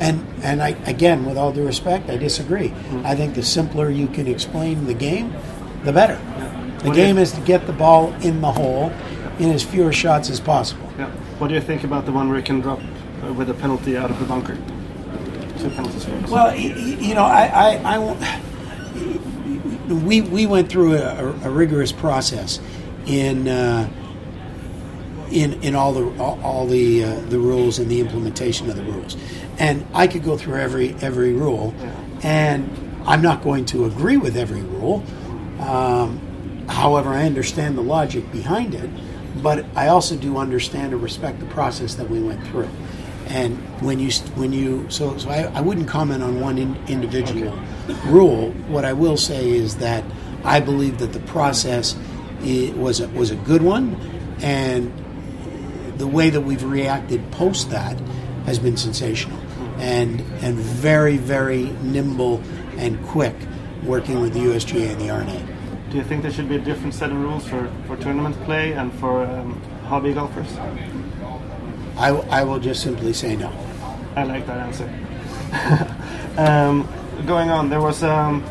And 0.00 0.24
and 0.42 0.62
I 0.62 0.70
again, 0.86 1.24
with 1.24 1.38
all 1.38 1.52
due 1.52 1.66
respect, 1.66 2.10
I 2.10 2.16
disagree. 2.16 2.72
I 3.02 3.14
think 3.16 3.34
the 3.34 3.42
simpler 3.42 3.90
you 3.90 4.06
can 4.08 4.26
explain 4.26 4.86
the 4.86 4.94
game, 4.94 5.34
the 5.84 5.92
better. 5.92 6.20
The 6.82 6.90
game 6.92 7.18
is 7.18 7.32
to 7.32 7.40
get 7.40 7.66
the 7.66 7.72
ball 7.72 8.12
in 8.22 8.40
the 8.40 8.52
hole 8.52 8.92
in 9.38 9.50
as 9.50 9.64
fewer 9.64 9.92
shots 9.92 10.30
as 10.30 10.38
possible. 10.38 10.88
Yeah. 10.98 11.10
What 11.38 11.48
do 11.48 11.54
you 11.54 11.60
think 11.60 11.84
about 11.84 12.06
the 12.06 12.12
one 12.12 12.28
where 12.28 12.38
you 12.38 12.44
can 12.44 12.60
drop 12.60 12.78
uh, 12.78 13.32
with 13.32 13.50
a 13.50 13.54
penalty 13.54 13.96
out 13.96 14.10
of 14.10 14.18
the 14.18 14.24
bunker? 14.24 14.56
Two 15.58 15.70
penalties. 15.70 16.06
Well, 16.30 16.54
you 16.54 17.14
know, 17.14 17.24
I, 17.24 17.46
I, 17.46 17.96
I 17.96 18.42
we 19.88 20.20
we 20.20 20.46
went 20.46 20.68
through 20.68 20.94
a, 20.96 21.34
a 21.42 21.50
rigorous 21.50 21.92
process 21.92 22.60
in. 23.06 23.48
Uh, 23.48 23.88
in, 25.30 25.62
in 25.62 25.74
all 25.74 25.92
the 25.92 26.04
all, 26.18 26.40
all 26.42 26.66
the 26.66 27.04
uh, 27.04 27.20
the 27.28 27.38
rules 27.38 27.78
and 27.78 27.90
the 27.90 28.00
implementation 28.00 28.68
of 28.70 28.76
the 28.76 28.84
rules, 28.84 29.16
and 29.58 29.86
I 29.94 30.06
could 30.06 30.24
go 30.24 30.36
through 30.36 30.56
every 30.56 30.94
every 31.00 31.32
rule, 31.32 31.74
and 32.22 32.68
I'm 33.06 33.22
not 33.22 33.42
going 33.42 33.64
to 33.66 33.84
agree 33.84 34.16
with 34.16 34.36
every 34.36 34.62
rule. 34.62 35.04
Um, 35.60 36.66
however, 36.68 37.10
I 37.10 37.24
understand 37.24 37.78
the 37.78 37.82
logic 37.82 38.30
behind 38.32 38.74
it, 38.74 38.90
but 39.42 39.64
I 39.74 39.88
also 39.88 40.16
do 40.16 40.38
understand 40.38 40.92
and 40.92 41.02
respect 41.02 41.40
the 41.40 41.46
process 41.46 41.94
that 41.96 42.08
we 42.08 42.20
went 42.20 42.46
through. 42.48 42.68
And 43.28 43.58
when 43.82 43.98
you 43.98 44.10
when 44.36 44.52
you 44.52 44.86
so 44.88 45.16
so 45.18 45.28
I, 45.30 45.44
I 45.54 45.60
wouldn't 45.60 45.88
comment 45.88 46.22
on 46.22 46.40
one 46.40 46.58
in, 46.58 46.76
individual 46.86 47.48
okay. 47.88 48.08
rule. 48.08 48.52
What 48.68 48.84
I 48.84 48.92
will 48.92 49.16
say 49.16 49.50
is 49.50 49.76
that 49.78 50.04
I 50.44 50.60
believe 50.60 50.98
that 50.98 51.12
the 51.12 51.20
process 51.20 51.96
was 52.42 53.00
a, 53.00 53.08
was 53.08 53.30
a 53.30 53.36
good 53.36 53.62
one, 53.62 53.96
and 54.42 54.92
the 55.98 56.06
way 56.06 56.30
that 56.30 56.40
we've 56.40 56.62
reacted 56.62 57.30
post 57.32 57.70
that 57.70 57.98
has 58.44 58.58
been 58.58 58.76
sensational, 58.76 59.38
and 59.78 60.20
and 60.42 60.56
very 60.56 61.16
very 61.16 61.64
nimble 61.82 62.42
and 62.76 63.02
quick 63.06 63.34
working 63.84 64.20
with 64.20 64.32
the 64.32 64.40
USGA 64.40 64.90
and 64.90 65.00
the 65.00 65.10
R&A. 65.10 65.56
Do 65.90 65.96
you 65.96 66.04
think 66.04 66.22
there 66.22 66.32
should 66.32 66.48
be 66.48 66.56
a 66.56 66.60
different 66.60 66.94
set 66.94 67.10
of 67.10 67.16
rules 67.16 67.46
for, 67.46 67.70
for 67.86 67.96
tournament 67.96 68.36
play 68.44 68.72
and 68.72 68.92
for 68.94 69.24
um, 69.24 69.60
hobby 69.84 70.12
golfers? 70.12 70.52
I, 71.96 72.08
I 72.08 72.42
will 72.42 72.58
just 72.58 72.82
simply 72.82 73.12
say 73.12 73.36
no. 73.36 73.52
I 74.16 74.24
like 74.24 74.46
that 74.46 74.58
answer. 74.58 74.90
um, 76.40 76.88
going 77.26 77.50
on, 77.50 77.70
there 77.70 77.80
was 77.80 78.02
um, 78.02 78.42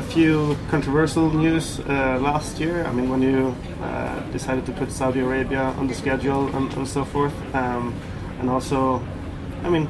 a 0.00 0.02
few 0.02 0.56
controversial 0.70 1.30
news 1.30 1.78
uh, 1.80 2.18
last 2.22 2.58
year. 2.58 2.86
I 2.86 2.92
mean, 2.92 3.10
when 3.10 3.20
you 3.20 3.54
uh, 3.82 4.20
decided 4.32 4.64
to 4.64 4.72
put 4.72 4.90
Saudi 4.90 5.20
Arabia 5.20 5.60
on 5.78 5.88
the 5.88 5.94
schedule 5.94 6.48
and, 6.56 6.72
and 6.72 6.88
so 6.88 7.04
forth, 7.04 7.34
um, 7.54 7.94
and 8.40 8.48
also, 8.48 9.02
I 9.62 9.68
mean, 9.68 9.84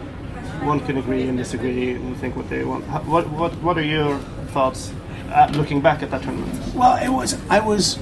one 0.66 0.80
can 0.80 0.96
agree 0.96 1.28
and 1.28 1.38
disagree 1.38 1.94
and 1.94 2.16
think 2.16 2.34
what 2.34 2.48
they 2.50 2.64
want. 2.64 2.84
What 3.06 3.30
what 3.30 3.52
what 3.62 3.78
are 3.78 3.84
your 3.84 4.18
thoughts 4.52 4.92
uh, 5.30 5.48
looking 5.54 5.80
back 5.80 6.02
at 6.02 6.10
that 6.10 6.22
tournament? 6.24 6.74
Well, 6.74 6.96
it 6.96 7.08
was. 7.08 7.38
I 7.48 7.60
was. 7.60 7.98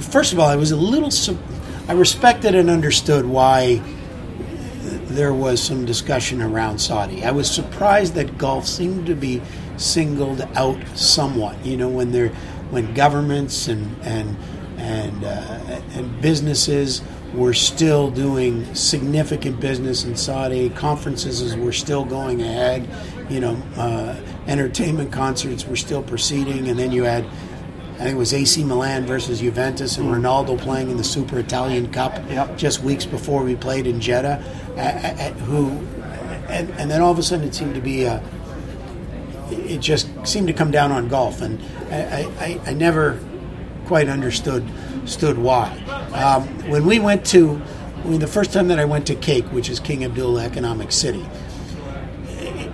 First 0.00 0.32
of 0.32 0.38
all, 0.38 0.48
I 0.48 0.56
was 0.56 0.70
a 0.70 0.76
little. 0.76 1.10
I 1.86 1.92
respected 1.92 2.54
and 2.54 2.70
understood 2.70 3.26
why 3.26 3.82
there 5.18 5.34
was 5.34 5.62
some 5.62 5.84
discussion 5.84 6.40
around 6.40 6.78
Saudi. 6.78 7.24
I 7.24 7.32
was 7.32 7.50
surprised 7.50 8.14
that 8.14 8.38
golf 8.38 8.66
seemed 8.66 9.06
to 9.06 9.14
be 9.14 9.42
singled 9.78 10.42
out 10.54 10.78
somewhat. 10.96 11.64
You 11.64 11.76
know, 11.76 11.88
when 11.88 12.12
there, 12.12 12.28
when 12.70 12.94
governments 12.94 13.68
and 13.68 13.96
and 14.02 14.36
and 14.78 15.24
uh, 15.24 15.80
and 15.94 16.20
businesses 16.20 17.02
were 17.34 17.52
still 17.52 18.10
doing 18.10 18.74
significant 18.74 19.60
business 19.60 20.04
in 20.04 20.16
Saudi. 20.16 20.70
Conferences 20.70 21.54
were 21.56 21.72
still 21.72 22.04
going 22.04 22.40
ahead. 22.42 22.88
You 23.28 23.40
know, 23.40 23.62
uh, 23.76 24.16
entertainment 24.46 25.12
concerts 25.12 25.66
were 25.66 25.76
still 25.76 26.02
proceeding, 26.02 26.68
and 26.68 26.78
then 26.78 26.92
you 26.92 27.04
had. 27.04 27.24
I 27.94 28.02
think 28.02 28.14
it 28.14 28.18
was 28.18 28.32
AC 28.32 28.62
Milan 28.62 29.06
versus 29.06 29.40
Juventus 29.40 29.98
and 29.98 30.06
Ronaldo 30.06 30.56
playing 30.56 30.88
in 30.88 30.96
the 30.96 31.02
Super 31.02 31.40
Italian 31.40 31.90
Cup 31.90 32.14
yep. 32.30 32.56
just 32.56 32.80
weeks 32.80 33.04
before 33.04 33.42
we 33.42 33.56
played 33.56 33.88
in 33.88 34.00
Jeddah. 34.00 34.36
who, 35.46 35.70
and, 36.48 36.70
and 36.78 36.88
then 36.88 37.02
all 37.02 37.10
of 37.10 37.18
a 37.18 37.24
sudden 37.24 37.48
it 37.48 37.56
seemed 37.56 37.74
to 37.74 37.80
be 37.80 38.04
a, 38.04 38.22
it 39.68 39.78
just 39.80 40.08
seemed 40.26 40.48
to 40.48 40.52
come 40.52 40.70
down 40.70 40.92
on 40.92 41.08
golf, 41.08 41.40
and 41.40 41.60
I, 41.90 42.28
I, 42.38 42.70
I 42.70 42.72
never 42.74 43.20
quite 43.86 44.08
understood 44.08 44.68
stood 45.04 45.38
why. 45.38 45.78
Um, 46.12 46.46
when 46.68 46.84
we 46.84 46.98
went 46.98 47.24
to, 47.26 47.60
mean, 48.04 48.20
the 48.20 48.26
first 48.26 48.52
time 48.52 48.68
that 48.68 48.78
I 48.78 48.84
went 48.84 49.06
to 49.06 49.14
KAEC, 49.14 49.52
which 49.52 49.70
is 49.70 49.80
King 49.80 50.04
Abdullah 50.04 50.44
Economic 50.44 50.92
City, 50.92 51.26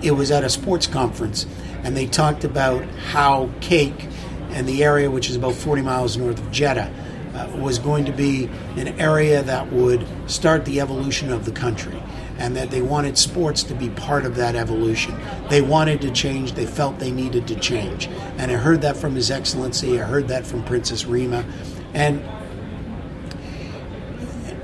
it 0.01 0.11
was 0.11 0.31
at 0.31 0.43
a 0.43 0.49
sports 0.49 0.87
conference, 0.87 1.45
and 1.83 1.95
they 1.95 2.05
talked 2.05 2.43
about 2.43 2.83
how 3.09 3.47
KAEC 3.61 4.11
and 4.49 4.67
the 4.67 4.83
area, 4.83 5.09
which 5.09 5.29
is 5.29 5.35
about 5.35 5.55
40 5.55 5.81
miles 5.81 6.17
north 6.17 6.39
of 6.39 6.51
Jeddah, 6.51 6.91
uh, 7.33 7.57
was 7.57 7.79
going 7.79 8.05
to 8.05 8.11
be 8.11 8.45
an 8.77 8.99
area 8.99 9.43
that 9.43 9.71
would 9.71 10.05
start 10.29 10.65
the 10.65 10.79
evolution 10.79 11.31
of 11.31 11.45
the 11.45 11.51
country 11.51 12.01
and 12.37 12.55
that 12.55 12.69
they 12.71 12.81
wanted 12.81 13.17
sports 13.17 13.63
to 13.63 13.73
be 13.73 13.89
part 13.89 14.25
of 14.25 14.35
that 14.35 14.55
evolution. 14.55 15.15
They 15.49 15.61
wanted 15.61 16.01
to 16.01 16.11
change, 16.11 16.53
they 16.53 16.65
felt 16.65 16.99
they 16.99 17.11
needed 17.11 17.47
to 17.47 17.55
change. 17.55 18.07
And 18.37 18.51
I 18.51 18.55
heard 18.55 18.81
that 18.81 18.97
from 18.97 19.15
His 19.15 19.31
Excellency, 19.31 20.01
I 20.01 20.03
heard 20.03 20.27
that 20.27 20.45
from 20.45 20.63
Princess 20.63 21.05
Rima. 21.05 21.45
And 21.93 22.23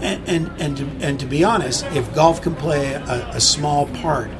and 0.01 0.27
and 0.27 0.61
and 0.61 0.77
to, 0.77 1.07
and 1.07 1.19
to 1.19 1.25
be 1.25 1.43
honest, 1.43 1.85
if 1.87 2.13
golf 2.13 2.41
can 2.41 2.55
play 2.55 2.93
a, 2.93 3.29
a 3.33 3.39
small 3.39 3.87
part 3.87 4.31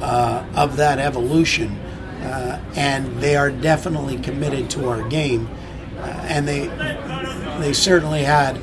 uh, 0.00 0.44
of 0.54 0.76
that 0.76 0.98
evolution, 0.98 1.78
uh, 2.22 2.60
and 2.74 3.20
they 3.20 3.36
are 3.36 3.50
definitely 3.50 4.18
committed 4.18 4.70
to 4.70 4.88
our 4.88 5.06
game, 5.08 5.48
uh, 5.98 6.06
and 6.28 6.48
they 6.48 6.66
they 7.60 7.72
certainly 7.72 8.22
had 8.22 8.56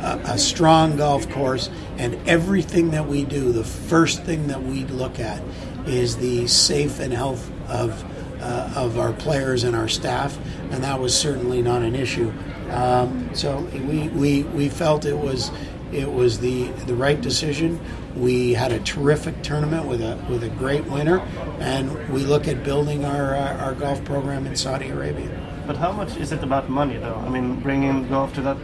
a, 0.00 0.38
strong 0.38 0.96
golf 0.96 1.28
course, 1.30 1.70
and 1.98 2.16
everything 2.28 2.90
that 2.90 3.06
we 3.06 3.24
do, 3.24 3.52
the 3.52 3.64
first 3.64 4.22
thing 4.22 4.46
that 4.48 4.62
we 4.62 4.84
look 4.84 5.20
at 5.20 5.42
is 5.86 6.16
the 6.16 6.46
safe 6.46 7.00
and 7.00 7.12
health 7.12 7.50
of 7.68 8.04
uh, 8.40 8.72
of 8.74 8.98
our 8.98 9.12
players 9.12 9.64
and 9.64 9.76
our 9.76 9.88
staff, 9.88 10.38
and 10.70 10.82
that 10.82 10.98
was 10.98 11.16
certainly 11.16 11.60
not 11.62 11.82
an 11.82 11.94
issue. 11.94 12.32
Um, 12.70 13.28
so 13.34 13.58
we, 13.72 14.08
we, 14.08 14.42
we 14.44 14.68
felt 14.68 15.04
it 15.04 15.18
was 15.18 15.50
it 15.92 16.10
was 16.10 16.38
the 16.40 16.68
the 16.86 16.94
right 16.94 17.20
decision. 17.20 17.80
We 18.16 18.54
had 18.54 18.72
a 18.72 18.80
terrific 18.80 19.42
tournament 19.42 19.86
with 19.86 20.00
a 20.00 20.16
with 20.28 20.42
a 20.44 20.48
great 20.48 20.84
winner, 20.84 21.20
and 21.58 22.08
we 22.08 22.22
look 22.22 22.48
at 22.48 22.64
building 22.64 23.04
our 23.04 23.34
uh, 23.34 23.56
our 23.58 23.74
golf 23.74 24.02
program 24.04 24.46
in 24.46 24.56
Saudi 24.56 24.88
Arabia. 24.88 25.28
But 25.66 25.76
how 25.76 25.92
much 25.92 26.16
is 26.16 26.32
it 26.32 26.42
about 26.42 26.68
money, 26.68 26.96
though? 26.96 27.16
I 27.16 27.28
mean, 27.28 27.60
bringing 27.60 28.08
golf 28.08 28.34
to 28.34 28.42
that 28.42 28.56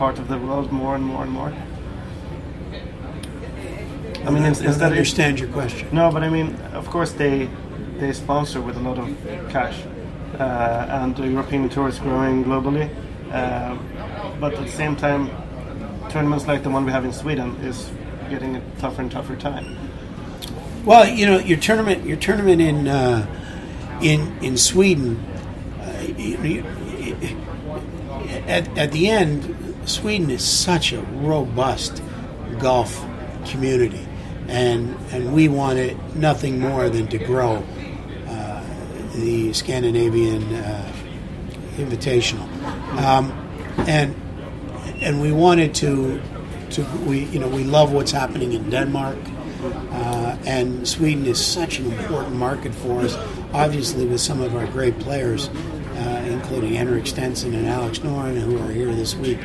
part 0.00 0.18
of 0.18 0.28
the 0.28 0.38
world 0.38 0.72
more 0.72 0.94
and 0.94 1.04
more 1.04 1.22
and 1.24 1.30
more. 1.30 1.52
I 4.26 4.30
mean, 4.30 4.44
I 4.44 4.52
don't 4.52 4.82
understand 4.82 5.38
your 5.38 5.50
question. 5.50 5.88
No, 5.92 6.10
but 6.10 6.22
I 6.22 6.30
mean, 6.30 6.56
of 6.72 6.86
course 6.88 7.12
they 7.12 7.50
they 7.98 8.14
sponsor 8.14 8.62
with 8.62 8.76
a 8.78 8.80
lot 8.80 8.98
of 8.98 9.08
cash, 9.50 9.76
uh, 10.38 10.98
and 11.02 11.14
the 11.14 11.28
European 11.28 11.68
tour 11.68 11.88
is 11.88 11.98
growing 11.98 12.44
globally. 12.44 12.88
Uh, 13.30 13.76
but 14.40 14.54
at 14.54 14.64
the 14.64 14.72
same 14.72 14.96
time, 14.96 15.28
tournaments 16.08 16.46
like 16.46 16.62
the 16.62 16.70
one 16.70 16.86
we 16.86 16.92
have 16.92 17.04
in 17.04 17.12
Sweden 17.12 17.50
is 17.70 17.90
getting 18.30 18.56
a 18.56 18.62
tougher 18.78 19.02
and 19.02 19.12
tougher 19.12 19.36
time. 19.36 19.66
Well, 20.86 21.06
you 21.06 21.26
know, 21.26 21.38
your 21.38 21.58
tournament, 21.58 22.06
your 22.06 22.16
tournament 22.16 22.62
in 22.62 22.88
uh, 22.88 23.26
in 24.00 24.20
in 24.40 24.56
Sweden, 24.56 25.16
uh, 25.78 26.06
you, 26.16 26.64
at 28.48 28.64
at 28.78 28.92
the 28.92 29.08
end, 29.08 29.59
Sweden 29.90 30.30
is 30.30 30.44
such 30.44 30.92
a 30.92 31.00
robust 31.00 32.02
golf 32.58 33.04
community, 33.46 34.06
and 34.48 34.96
and 35.10 35.34
we 35.34 35.48
wanted 35.48 35.96
nothing 36.14 36.60
more 36.60 36.88
than 36.88 37.08
to 37.08 37.18
grow 37.18 37.64
uh, 38.28 38.64
the 39.14 39.52
Scandinavian 39.52 40.54
uh, 40.54 40.92
Invitational, 41.76 42.46
um, 42.98 43.32
and 43.88 44.14
and 45.02 45.20
we 45.20 45.32
wanted 45.32 45.74
to 45.76 46.20
to 46.70 46.84
we 47.06 47.24
you 47.26 47.38
know 47.38 47.48
we 47.48 47.64
love 47.64 47.92
what's 47.92 48.12
happening 48.12 48.52
in 48.52 48.70
Denmark. 48.70 49.18
Uh, 49.92 50.38
and 50.46 50.88
Sweden 50.88 51.26
is 51.26 51.38
such 51.44 51.80
an 51.80 51.92
important 51.92 52.34
market 52.34 52.74
for 52.74 53.02
us, 53.02 53.14
obviously, 53.52 54.06
with 54.06 54.20
some 54.20 54.40
of 54.40 54.56
our 54.56 54.66
great 54.68 54.98
players 55.00 55.50
including 56.50 56.74
Henrik 56.76 57.06
Stenson 57.06 57.54
and 57.54 57.68
Alex 57.68 58.00
Noren, 58.00 58.36
who 58.40 58.58
are 58.58 58.72
here 58.72 58.92
this 58.92 59.14
week 59.14 59.38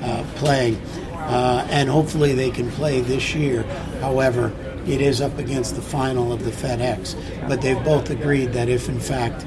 uh, 0.00 0.22
playing. 0.36 0.76
Uh, 1.12 1.66
and 1.68 1.88
hopefully 1.88 2.34
they 2.34 2.52
can 2.52 2.70
play 2.70 3.00
this 3.00 3.34
year. 3.34 3.64
However, 4.00 4.52
it 4.86 5.00
is 5.00 5.20
up 5.20 5.38
against 5.38 5.74
the 5.74 5.82
final 5.82 6.32
of 6.32 6.44
the 6.44 6.52
FedEx. 6.52 7.48
But 7.48 7.62
they've 7.62 7.82
both 7.82 8.10
agreed 8.10 8.52
that 8.52 8.68
if, 8.68 8.88
in 8.88 9.00
fact, 9.00 9.44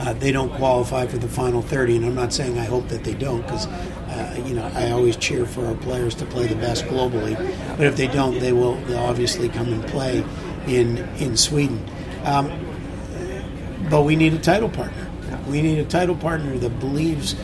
uh, 0.00 0.12
they 0.14 0.32
don't 0.32 0.52
qualify 0.54 1.06
for 1.06 1.18
the 1.18 1.28
final 1.28 1.62
30, 1.62 1.98
and 1.98 2.06
I'm 2.06 2.16
not 2.16 2.32
saying 2.32 2.58
I 2.58 2.64
hope 2.64 2.88
that 2.88 3.04
they 3.04 3.14
don't, 3.14 3.42
because 3.42 3.66
uh, 3.66 4.42
you 4.44 4.54
know 4.54 4.68
I 4.74 4.90
always 4.90 5.16
cheer 5.16 5.46
for 5.46 5.66
our 5.66 5.76
players 5.76 6.16
to 6.16 6.26
play 6.26 6.48
the 6.48 6.56
best 6.56 6.84
globally. 6.86 7.36
But 7.76 7.86
if 7.86 7.96
they 7.96 8.08
don't, 8.08 8.40
they 8.40 8.52
will 8.52 8.76
obviously 8.96 9.48
come 9.48 9.72
and 9.72 9.86
play 9.86 10.24
in 10.66 10.98
in 11.18 11.36
Sweden. 11.36 11.88
Um, 12.24 12.50
but 13.88 14.02
we 14.02 14.16
need 14.16 14.34
a 14.34 14.38
title 14.38 14.68
partner. 14.68 15.03
We 15.48 15.62
need 15.62 15.78
a 15.78 15.84
title 15.84 16.16
partner 16.16 16.56
that 16.58 16.80
believes 16.80 17.34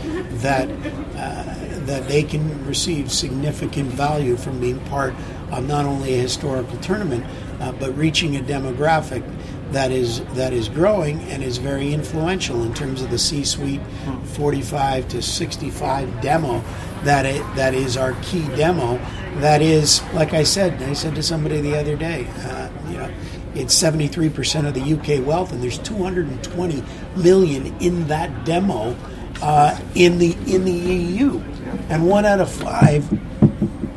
that 0.43 0.69
uh, 1.17 1.61
that 1.87 2.07
they 2.09 2.23
can 2.23 2.65
receive 2.67 3.11
significant 3.11 3.89
value 3.89 4.37
from 4.37 4.61
being 4.61 4.79
part 4.87 5.15
of 5.51 5.67
not 5.67 5.85
only 5.85 6.15
a 6.15 6.19
historical 6.19 6.79
tournament, 6.79 7.25
uh, 7.61 7.73
but 7.73 7.97
reaching 7.97 8.37
a 8.37 8.41
demographic 8.41 9.25
that 9.73 9.91
is 9.93 10.25
that 10.35 10.53
is 10.53 10.69
growing 10.69 11.21
and 11.31 11.43
is 11.43 11.59
very 11.59 11.93
influential 11.93 12.63
in 12.65 12.75
terms 12.75 13.03
of 13.03 13.11
the 13.11 13.19
C-suite 13.19 13.81
45 14.25 15.09
to 15.09 15.23
65 15.23 16.21
demo 16.21 16.63
that 17.05 17.25
it, 17.25 17.43
that 17.55 17.73
is 17.73 17.97
our 17.97 18.13
key 18.23 18.47
demo. 18.57 18.99
That 19.37 19.63
is 19.63 20.03
like 20.13 20.35
I 20.35 20.43
said 20.43 20.83
I 20.83 20.93
said 20.93 21.15
to 21.15 21.23
somebody 21.23 21.61
the 21.61 21.79
other 21.79 21.97
day 21.97 22.27
uh, 22.39 22.69
it's 23.55 23.75
73% 23.75 24.67
of 24.67 24.75
the 24.75 24.95
UK 24.95 25.27
wealth, 25.27 25.53
and 25.53 25.63
there's 25.63 25.79
220 25.79 26.85
million 27.17 27.67
in 27.81 28.07
that 28.09 28.45
demo 28.45 28.97
uh, 29.43 29.79
in 29.95 30.19
the 30.19 30.33
in 30.47 30.65
the 30.65 30.73
EU, 30.73 31.41
and 31.89 32.07
one 32.07 32.27
out 32.27 32.41
of 32.41 32.51
five 32.51 33.09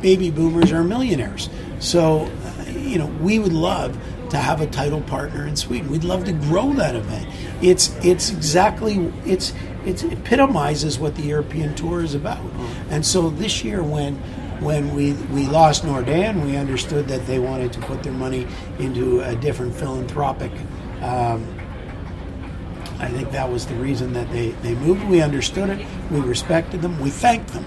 baby 0.00 0.30
boomers 0.30 0.72
are 0.72 0.84
millionaires. 0.84 1.48
So, 1.78 2.22
uh, 2.24 2.70
you 2.70 2.98
know, 2.98 3.06
we 3.20 3.38
would 3.38 3.52
love 3.52 3.98
to 4.30 4.36
have 4.38 4.60
a 4.60 4.66
title 4.66 5.00
partner 5.02 5.46
in 5.46 5.56
Sweden. 5.56 5.90
We'd 5.90 6.04
love 6.04 6.24
to 6.24 6.32
grow 6.32 6.72
that 6.74 6.96
event. 6.96 7.28
It's 7.62 7.94
it's 8.04 8.30
exactly 8.30 9.12
it's 9.24 9.52
it 9.86 10.02
epitomizes 10.04 10.98
what 10.98 11.14
the 11.14 11.22
European 11.22 11.74
Tour 11.74 12.02
is 12.02 12.14
about. 12.14 12.40
And 12.90 13.04
so 13.04 13.30
this 13.30 13.62
year, 13.62 13.82
when 13.82 14.20
when 14.64 14.94
we, 14.94 15.12
we 15.34 15.46
lost 15.46 15.84
Nordea, 15.84 16.34
we 16.44 16.56
understood 16.56 17.06
that 17.08 17.26
they 17.26 17.38
wanted 17.38 17.72
to 17.74 17.80
put 17.80 18.02
their 18.02 18.12
money 18.12 18.46
into 18.78 19.20
a 19.20 19.36
different 19.36 19.74
philanthropic. 19.74 20.50
Um, 21.02 21.46
I 22.98 23.08
think 23.08 23.30
that 23.32 23.50
was 23.50 23.66
the 23.66 23.74
reason 23.74 24.14
that 24.14 24.30
they, 24.32 24.50
they 24.62 24.74
moved. 24.76 25.04
We 25.04 25.20
understood 25.20 25.68
it. 25.68 25.86
We 26.10 26.20
respected 26.20 26.80
them. 26.80 26.98
We 26.98 27.10
thanked 27.10 27.48
them. 27.48 27.66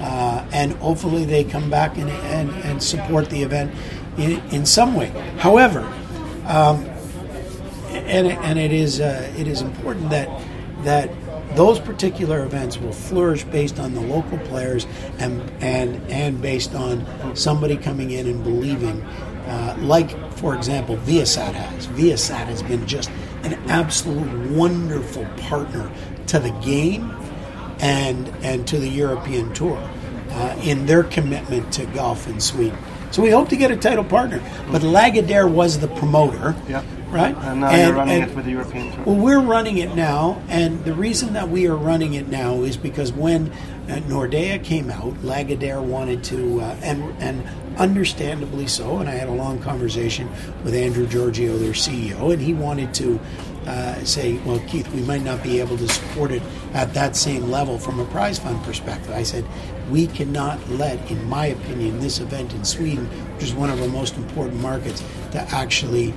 Uh, 0.00 0.46
and 0.52 0.72
hopefully 0.74 1.24
they 1.24 1.42
come 1.42 1.68
back 1.68 1.98
and, 1.98 2.10
and, 2.10 2.50
and 2.64 2.82
support 2.82 3.28
the 3.28 3.42
event 3.42 3.74
in, 4.16 4.40
in 4.50 4.64
some 4.64 4.94
way. 4.94 5.08
However, 5.38 5.80
um, 6.44 6.84
and, 7.90 8.28
and 8.28 8.58
it 8.58 8.72
is 8.72 9.00
uh, 9.00 9.32
it 9.36 9.48
is 9.48 9.62
important 9.62 10.10
that 10.10 10.28
that 10.84 11.10
those 11.54 11.78
particular 11.78 12.44
events 12.44 12.78
will 12.78 12.92
flourish 12.92 13.44
based 13.44 13.78
on 13.78 13.94
the 13.94 14.00
local 14.00 14.38
players 14.38 14.86
and 15.18 15.40
and 15.62 16.10
and 16.10 16.42
based 16.42 16.74
on 16.74 17.06
somebody 17.36 17.76
coming 17.76 18.10
in 18.10 18.26
and 18.26 18.42
believing, 18.42 19.02
uh, 19.02 19.76
like 19.80 20.10
for 20.34 20.54
example, 20.54 20.96
Viasat 20.98 21.54
has. 21.54 21.86
Viasat 21.88 22.46
has 22.46 22.62
been 22.62 22.86
just 22.86 23.10
an 23.42 23.54
absolute 23.70 24.50
wonderful 24.50 25.24
partner 25.38 25.90
to 26.26 26.38
the 26.38 26.50
game 26.62 27.10
and 27.80 28.28
and 28.42 28.66
to 28.68 28.78
the 28.78 28.88
European 28.88 29.52
Tour 29.54 29.78
uh, 30.30 30.56
in 30.62 30.86
their 30.86 31.04
commitment 31.04 31.72
to 31.74 31.86
golf 31.86 32.28
in 32.28 32.40
Sweden. 32.40 32.78
So 33.10 33.22
we 33.22 33.30
hope 33.30 33.48
to 33.48 33.56
get 33.56 33.70
a 33.70 33.76
title 33.76 34.04
partner. 34.04 34.42
But 34.70 34.82
Lagardère 34.82 35.50
was 35.50 35.78
the 35.78 35.88
promoter. 35.88 36.54
Yeah. 36.68 36.82
Right? 37.08 37.36
And 37.36 37.60
now 37.60 37.68
and, 37.68 37.86
you're 37.86 37.96
running 37.96 38.22
and, 38.22 38.30
it 38.30 38.36
with 38.36 38.44
the 38.44 38.50
European 38.50 38.92
Tour. 38.92 39.04
Well, 39.04 39.16
we're 39.16 39.40
running 39.40 39.78
it 39.78 39.94
now, 39.94 40.42
and 40.48 40.84
the 40.84 40.92
reason 40.92 41.34
that 41.34 41.48
we 41.48 41.68
are 41.68 41.76
running 41.76 42.14
it 42.14 42.28
now 42.28 42.62
is 42.62 42.76
because 42.76 43.12
when 43.12 43.52
uh, 43.88 44.00
Nordea 44.08 44.62
came 44.62 44.90
out, 44.90 45.14
Lagardère 45.22 45.82
wanted 45.82 46.24
to, 46.24 46.60
uh, 46.60 46.76
and 46.82 47.02
and 47.20 47.46
understandably 47.78 48.66
so, 48.66 48.98
and 48.98 49.08
I 49.08 49.12
had 49.12 49.28
a 49.28 49.32
long 49.32 49.60
conversation 49.60 50.28
with 50.64 50.74
Andrew 50.74 51.06
Georgiou, 51.06 51.58
their 51.58 51.72
CEO, 51.72 52.32
and 52.32 52.42
he 52.42 52.54
wanted 52.54 52.92
to 52.94 53.20
uh, 53.66 54.02
say, 54.04 54.38
well, 54.44 54.60
Keith, 54.68 54.88
we 54.94 55.02
might 55.02 55.22
not 55.22 55.42
be 55.42 55.60
able 55.60 55.76
to 55.76 55.88
support 55.88 56.30
it 56.30 56.42
at 56.72 56.94
that 56.94 57.16
same 57.16 57.50
level 57.50 57.78
from 57.78 57.98
a 57.98 58.04
prize 58.06 58.38
fund 58.38 58.62
perspective. 58.62 59.10
I 59.10 59.24
said, 59.24 59.44
we 59.90 60.06
cannot 60.06 60.68
let, 60.70 61.10
in 61.10 61.22
my 61.28 61.46
opinion, 61.46 61.98
this 61.98 62.20
event 62.20 62.52
in 62.54 62.64
Sweden, 62.64 63.06
which 63.34 63.44
is 63.44 63.54
one 63.54 63.70
of 63.70 63.80
our 63.82 63.88
most 63.88 64.16
important 64.16 64.60
markets, 64.60 65.02
to 65.32 65.40
actually 65.54 66.14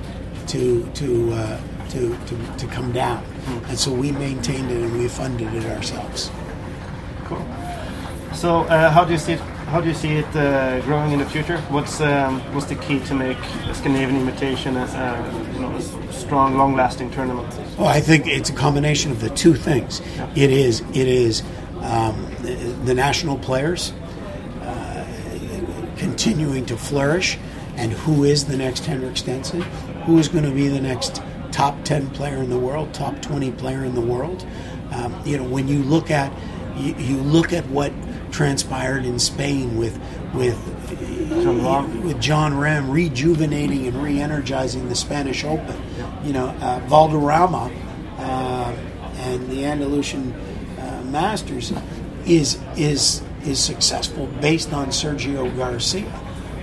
to 0.48 0.84
to 0.94 1.32
uh, 1.32 1.60
to, 1.90 2.16
to 2.26 2.56
to 2.58 2.66
come 2.66 2.92
down. 2.92 3.24
And 3.68 3.78
so 3.78 3.92
we 3.92 4.12
maintained 4.12 4.70
it 4.70 4.82
and 4.82 4.98
we 4.98 5.08
funded 5.08 5.52
it 5.54 5.64
ourselves. 5.66 6.30
Cool. 7.24 7.44
So 8.32 8.60
uh, 8.64 8.90
how 8.90 9.04
do 9.04 9.12
you 9.12 9.18
see 9.18 9.34
it? 9.34 9.40
How 9.70 9.80
do 9.80 9.88
you 9.88 9.94
see 9.94 10.14
it 10.16 10.36
uh, 10.36 10.80
growing 10.80 11.12
in 11.12 11.18
the 11.18 11.26
future? 11.26 11.58
What's 11.68 12.00
um, 12.00 12.40
what's 12.54 12.66
the 12.66 12.74
key 12.76 13.00
to 13.00 13.14
make 13.14 13.38
a 13.68 13.74
Scandinavian 13.74 14.20
Invitation 14.20 14.76
a, 14.76 14.82
uh, 14.82 15.52
you 15.52 15.60
know, 15.60 15.76
a 15.76 16.12
strong, 16.12 16.56
long-lasting 16.56 17.10
tournament? 17.12 17.48
Well, 17.78 17.88
I 17.88 18.00
think 18.00 18.26
it's 18.26 18.50
a 18.50 18.52
combination 18.52 19.10
of 19.10 19.20
the 19.20 19.30
two 19.30 19.54
things. 19.54 20.00
Yeah. 20.16 20.32
It 20.34 20.50
is 20.50 20.80
it 20.92 21.08
is 21.08 21.42
um, 21.80 22.34
the, 22.40 22.54
the, 22.84 22.94
national 22.94 23.38
players 23.38 23.92
uh, 24.62 25.06
continuing 25.96 26.66
to 26.66 26.76
flourish, 26.76 27.38
and 27.76 27.92
who 27.92 28.24
is 28.24 28.46
the 28.46 28.56
next 28.56 28.86
Henrik 28.86 29.16
Stenson? 29.16 29.64
Who 30.10 30.18
is 30.18 30.26
going 30.26 30.42
to 30.42 30.50
be 30.50 30.66
the 30.66 30.80
next 30.80 31.22
top 31.52 31.84
10 31.84 32.10
player 32.10 32.38
in 32.38 32.50
the 32.50 32.58
world, 32.58 32.92
top 32.92 33.22
20 33.22 33.52
player 33.52 33.84
in 33.84 33.94
the 33.94 34.00
world? 34.00 34.44
Um, 34.90 35.22
you 35.24 35.36
know, 35.36 35.44
when 35.44 35.68
you 35.68 35.84
look 35.84 36.10
at 36.10 36.32
you, 36.76 36.96
you 36.96 37.16
look 37.18 37.52
at 37.52 37.64
what 37.68 37.92
transpired 38.32 39.04
in 39.04 39.20
Spain 39.20 39.76
with 39.76 40.00
with 40.34 40.58
with 40.90 42.20
Jon 42.20 42.54
Rahm 42.54 42.92
rejuvenating 42.92 43.86
and 43.86 44.02
re-energizing 44.02 44.88
the 44.88 44.96
Spanish 44.96 45.44
Open. 45.44 45.80
You 46.24 46.32
know, 46.32 46.48
uh, 46.60 46.80
Valderrama 46.88 47.70
uh, 48.18 48.76
and 49.14 49.48
the 49.48 49.64
Andalusian 49.64 50.32
uh, 50.32 51.04
Masters 51.06 51.72
is 52.26 52.58
is 52.76 53.22
is 53.44 53.62
successful 53.62 54.26
based 54.40 54.72
on 54.72 54.88
Sergio 54.88 55.56
Garcia, 55.56 56.12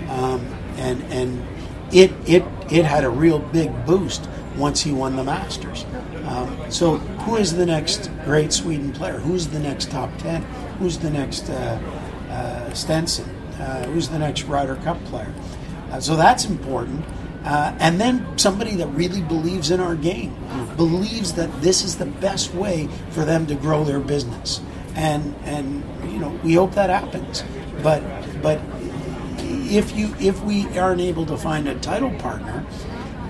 um, 0.10 0.46
and 0.76 1.02
and 1.14 1.57
it 1.92 2.12
it 2.26 2.44
it 2.70 2.86
had 2.86 3.04
a 3.04 3.10
real 3.10 3.40
big 3.40 3.86
boost 3.86 4.28
once 4.58 4.82
he 4.82 4.92
won 4.92 5.16
the 5.16 5.24
Masters. 5.24 5.86
Um, 6.26 6.60
so, 6.70 6.98
who 6.98 7.38
is 7.38 7.56
the 7.56 7.66
next 7.66 8.10
great 8.26 8.52
Sweden 8.52 8.92
player? 8.92 9.20
Who's 9.20 9.48
the 9.48 9.60
next 9.60 9.92
top 9.92 10.16
ten? 10.18 10.42
Who's 10.80 10.98
the 10.98 11.10
next 11.10 11.50
uh, 11.50 11.80
uh, 12.30 12.74
Stenson? 12.74 13.30
Uh, 13.60 13.86
who's 13.88 14.10
the 14.10 14.20
next 14.20 14.44
Ryder 14.44 14.76
Cup 14.78 15.04
player? 15.06 15.34
Uh, 15.92 16.00
so 16.00 16.16
that's 16.16 16.46
important. 16.46 17.04
Uh, 17.44 17.74
and 17.80 18.00
then 18.00 18.38
somebody 18.38 18.76
that 18.76 18.88
really 18.88 19.22
believes 19.22 19.72
in 19.72 19.80
our 19.80 19.96
game, 19.96 20.36
believes 20.76 21.34
that 21.34 21.50
this 21.62 21.84
is 21.84 21.98
the 21.98 22.06
best 22.06 22.54
way 22.54 22.90
for 23.12 23.24
them 23.24 23.48
to 23.48 23.56
grow 23.56 23.86
their 23.86 24.00
business. 24.00 24.60
And 24.96 25.34
and 25.44 25.84
you 26.12 26.20
know 26.20 26.38
we 26.44 26.56
hope 26.56 26.74
that 26.74 26.90
happens. 26.90 27.44
But 27.82 28.04
but 28.42 28.60
if 29.68 29.96
you 29.96 30.16
if 30.20 30.44
we 30.44 30.66
aren't 30.78 31.02
able 31.02 31.26
to 31.26 31.38
find 31.38 31.68
a 31.68 31.76
title 31.80 32.12
partner, 32.16 32.66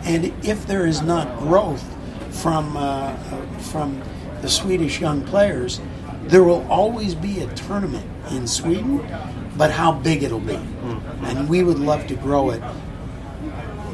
and 0.03 0.33
if 0.45 0.65
there 0.67 0.85
is 0.85 1.01
not 1.01 1.39
growth 1.39 1.83
from 2.29 2.77
uh, 2.77 3.15
from 3.59 4.01
the 4.41 4.49
Swedish 4.49 4.99
young 5.01 5.23
players, 5.23 5.81
there 6.23 6.43
will 6.43 6.65
always 6.71 7.15
be 7.15 7.41
a 7.41 7.53
tournament 7.55 8.05
in 8.31 8.47
Sweden, 8.47 9.05
but 9.57 9.71
how 9.71 9.91
big 9.91 10.23
it'll 10.23 10.39
be, 10.39 10.59
and 11.23 11.49
we 11.49 11.63
would 11.63 11.79
love 11.79 12.07
to 12.07 12.15
grow 12.15 12.51
it 12.51 12.61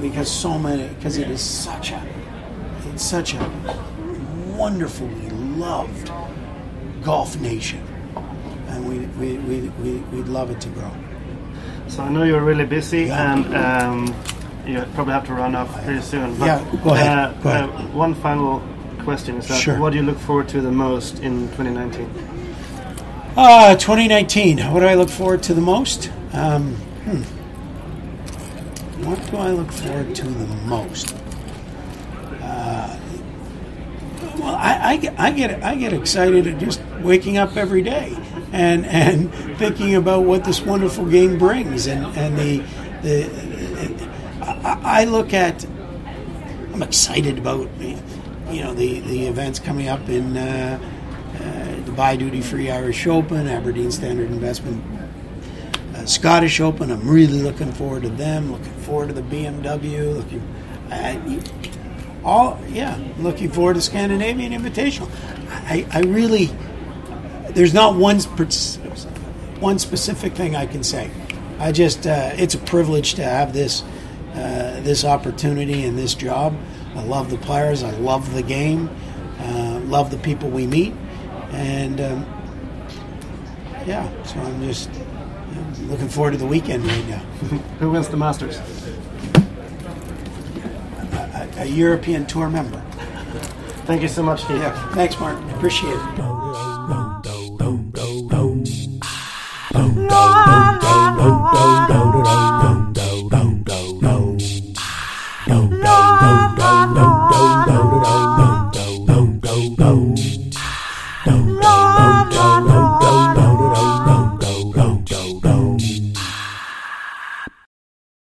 because 0.02 0.30
so 0.30 0.60
many 0.60 0.88
because 0.96 1.18
it 1.18 1.30
is 1.30 1.42
such 1.42 1.92
a 1.92 2.06
it's 2.88 3.04
such 3.04 3.34
a 3.34 3.52
wonderfully 4.58 5.30
loved 5.30 6.12
golf 7.04 7.40
nation, 7.40 7.82
and 8.68 8.88
we 8.88 9.00
we, 9.20 9.38
we, 9.40 9.70
we 9.70 9.92
we'd 10.12 10.28
love 10.28 10.52
it 10.52 10.60
to 10.62 10.70
grow. 10.70 10.92
So 11.88 12.04
I 12.04 12.10
know 12.10 12.24
you're 12.24 12.44
really 12.44 12.66
busy 12.66 13.04
Yeah. 13.04 13.34
and 13.34 13.56
um, 13.56 14.16
you 14.66 14.82
probably 14.96 15.14
have 15.14 15.26
to 15.28 15.34
run 15.34 15.56
off 15.56 15.84
pretty 15.84 16.02
soon. 16.02 16.36
But, 16.38 16.46
Yeah, 16.46 16.66
go 16.84 16.94
ahead, 16.94 17.18
Uh, 17.18 17.32
go 17.44 17.50
ahead. 17.50 17.64
uh, 17.70 17.82
one 17.94 18.14
final 18.16 18.62
question 19.04 19.38
is 19.38 19.48
that 19.48 19.60
Sure. 19.62 19.78
what 19.80 19.92
do 19.92 19.98
you 20.00 20.04
look 20.04 20.18
forward 20.20 20.48
to 20.50 20.62
the 20.62 20.72
most 20.72 21.20
in 21.20 21.50
2019? 21.50 22.08
Uh, 23.36 23.76
2019. 23.76 24.60
What 24.72 24.80
do 24.80 24.86
I 24.88 24.94
look 24.96 25.10
forward 25.10 25.44
to 25.44 25.54
the 25.54 25.62
most? 25.62 26.10
Um, 26.34 26.76
hmm. 27.06 27.22
What 29.08 29.20
do 29.32 29.38
I 29.38 29.52
look 29.52 29.72
forward 29.72 30.16
to 30.16 30.24
the 30.26 30.56
most? 30.66 31.14
Uh, 32.42 32.96
well, 34.40 34.56
I, 34.56 34.80
I, 34.94 34.98
get, 34.98 35.14
I 35.20 35.32
get 35.32 35.64
I 35.64 35.76
get 35.76 35.94
excited 35.94 36.48
at 36.48 36.58
just 36.60 36.82
waking 37.02 37.38
up 37.38 37.58
every 37.58 37.82
day 37.82 38.16
and 38.54 38.86
and 38.86 39.34
thinking 39.58 39.96
about 39.96 40.24
what 40.24 40.46
this 40.46 40.62
wonderful 40.62 41.06
game 41.06 41.38
brings 41.40 41.88
and 41.88 42.06
and 42.16 42.38
the 42.38 42.64
the 43.02 44.10
I, 44.46 45.06
look 45.06 45.34
at 45.34 45.66
I'm 46.74 46.84
excited 46.84 47.38
about 47.40 47.68
you 47.80 48.62
know 48.62 48.74
the 48.74 49.00
the 49.02 49.26
events 49.26 49.60
coming 49.60 49.88
up 49.88 50.08
in 50.08 50.38
uh, 50.38 50.80
uh, 50.80 51.40
Dubai 51.90 52.18
Duty 52.18 52.42
Free 52.42 52.70
Irish 52.70 53.08
Open, 53.08 53.48
Aberdeen 53.48 53.92
Standard 53.92 54.30
Investment 54.30 54.84
uh, 55.96 56.06
Scottish 56.06 56.60
Open. 56.60 56.92
I'm 56.92 57.10
really 57.10 57.42
looking 57.42 57.72
forward 57.72 58.04
to 58.04 58.10
them. 58.10 58.52
Looking 58.52 58.74
forward 58.84 59.08
to 59.08 59.14
the 59.14 59.22
BMW. 59.24 60.16
Looking, 60.16 60.44
all 62.24 62.60
yeah, 62.70 63.00
looking 63.18 63.52
forward 63.52 63.76
to 63.76 63.82
Scandinavian 63.82 64.54
Invitational. 64.54 65.10
I, 65.50 65.86
I 65.92 66.02
really 66.02 66.52
there's 67.54 67.74
not 67.74 67.96
one 67.96 68.20
one 69.60 69.80
specific 69.80 70.34
thing 70.34 70.56
I 70.56 70.66
can 70.66 70.84
say. 70.84 71.10
I 71.60 71.72
just 71.72 72.06
uh, 72.06 72.32
it's 72.36 72.56
a 72.56 72.60
privilege 72.60 73.16
to 73.16 73.24
have 73.24 73.54
this 73.54 73.84
uh, 74.34 74.82
this 74.84 75.06
opportunity 75.06 75.86
and 75.86 75.98
this 75.98 76.14
job. 76.16 76.58
I 76.96 77.04
love 77.04 77.30
the 77.30 77.38
players. 77.38 77.84
I 77.84 77.92
love 77.92 78.34
the 78.34 78.44
game. 78.44 78.90
Uh, 79.40 79.80
love 79.86 80.12
the 80.12 80.18
people 80.18 80.50
we 80.50 80.68
meet, 80.68 80.94
and 81.52 82.00
um, 82.02 82.26
yeah. 83.86 84.10
So 84.24 84.40
I'm 84.40 84.64
just 84.64 84.90
you 84.94 85.02
know, 85.56 85.92
looking 85.92 86.10
forward 86.10 86.32
to 86.32 86.38
the 86.38 86.46
weekend 86.46 86.86
right 86.86 87.08
now. 87.08 87.18
Who 87.80 87.92
wins 87.92 88.10
the 88.10 88.18
Masters? 88.18 88.58
A, 91.14 91.50
a 91.60 91.66
European 91.66 92.26
tour 92.26 92.50
member. 92.50 92.80
Thank 93.86 94.02
you 94.02 94.08
so 94.08 94.24
much, 94.24 94.44
Steve. 94.44 94.58
Yeah. 94.58 94.94
Thanks, 94.94 95.20
Mark. 95.20 95.38
Appreciate 95.56 95.94
it. 95.94 96.43